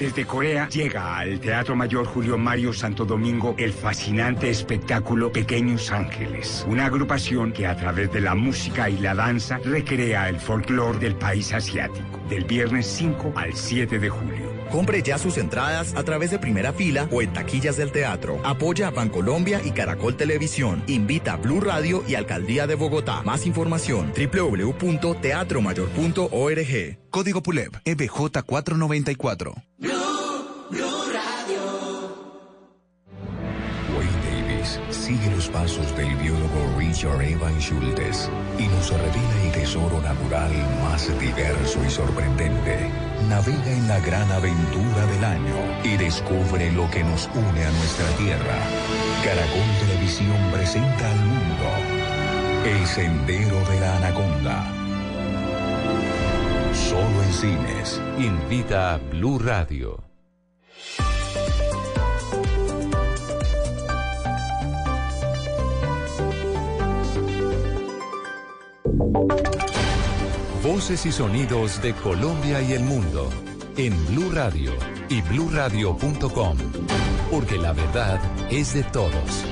[0.00, 6.64] Desde Corea llega al Teatro Mayor Julio Mario Santo Domingo el fascinante espectáculo Pequeños Ángeles,
[6.66, 11.16] una agrupación que a través de la música y la danza recrea el folclore del
[11.16, 14.59] país asiático, del viernes 5 al 7 de julio.
[14.70, 18.40] Compre ya sus entradas a través de primera fila o en taquillas del teatro.
[18.44, 20.82] Apoya a Bancolombia y Caracol Televisión.
[20.86, 23.22] Invita a Blue Radio y Alcaldía de Bogotá.
[23.22, 26.98] Más información www.teatromayor.org.
[27.10, 29.54] Código PULEB EBJ 494.
[33.96, 40.00] Wayne Davis sigue los pasos del biólogo Richard Evan Schultes y nos revela el tesoro
[40.00, 40.52] natural
[40.82, 43.09] más diverso y sorprendente.
[43.28, 48.06] Navega en la gran aventura del año y descubre lo que nos une a nuestra
[48.16, 48.58] tierra.
[49.24, 51.64] Caracol Televisión presenta al mundo
[52.64, 54.64] El Sendero de la Anaconda.
[56.74, 58.00] Solo en cines.
[58.18, 60.10] Invita a Blue Radio.
[70.62, 73.30] Voces y sonidos de Colombia y el mundo
[73.78, 74.72] en Blue Radio
[75.08, 76.58] y bluradio.com,
[77.30, 79.44] porque la verdad es de todos.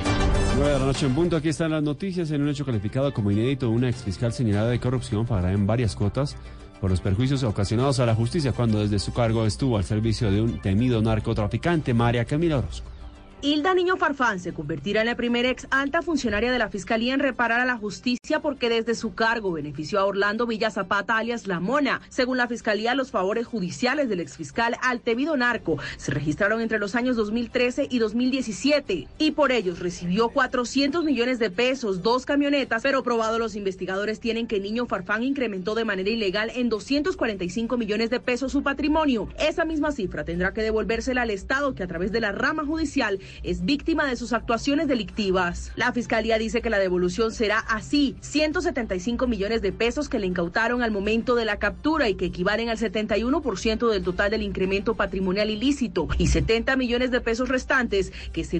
[0.59, 2.31] 9 de noche en punto, aquí están las noticias.
[2.31, 6.37] En un hecho calificado como inédito, una exfiscal señalada de corrupción pagará en varias cuotas
[6.79, 10.43] por los perjuicios ocasionados a la justicia cuando desde su cargo estuvo al servicio de
[10.43, 12.98] un temido narcotraficante, María Camila Orozco.
[13.41, 17.21] Hilda Niño Farfán se convertirá en la primera ex alta funcionaria de la Fiscalía en
[17.21, 21.61] reparar a la justicia porque desde su cargo benefició a Orlando Villa Zapata alias La
[21.61, 22.01] Mona.
[22.09, 27.15] Según la Fiscalía, los favores judiciales del exfiscal Altevido Narco se registraron entre los años
[27.15, 33.39] 2013 y 2017 y por ellos recibió 400 millones de pesos, dos camionetas, pero probado
[33.39, 38.51] los investigadores tienen que Niño Farfán incrementó de manera ilegal en 245 millones de pesos
[38.51, 39.29] su patrimonio.
[39.39, 43.21] Esa misma cifra tendrá que devolvérsela al Estado que a través de la rama judicial
[43.43, 45.73] es víctima de sus actuaciones delictivas.
[45.77, 50.83] La fiscalía dice que la devolución será así, 175 millones de pesos que le incautaron
[50.83, 55.51] al momento de la captura y que equivalen al 71% del total del incremento patrimonial
[55.51, 58.59] ilícito y 70 millones de pesos restantes que según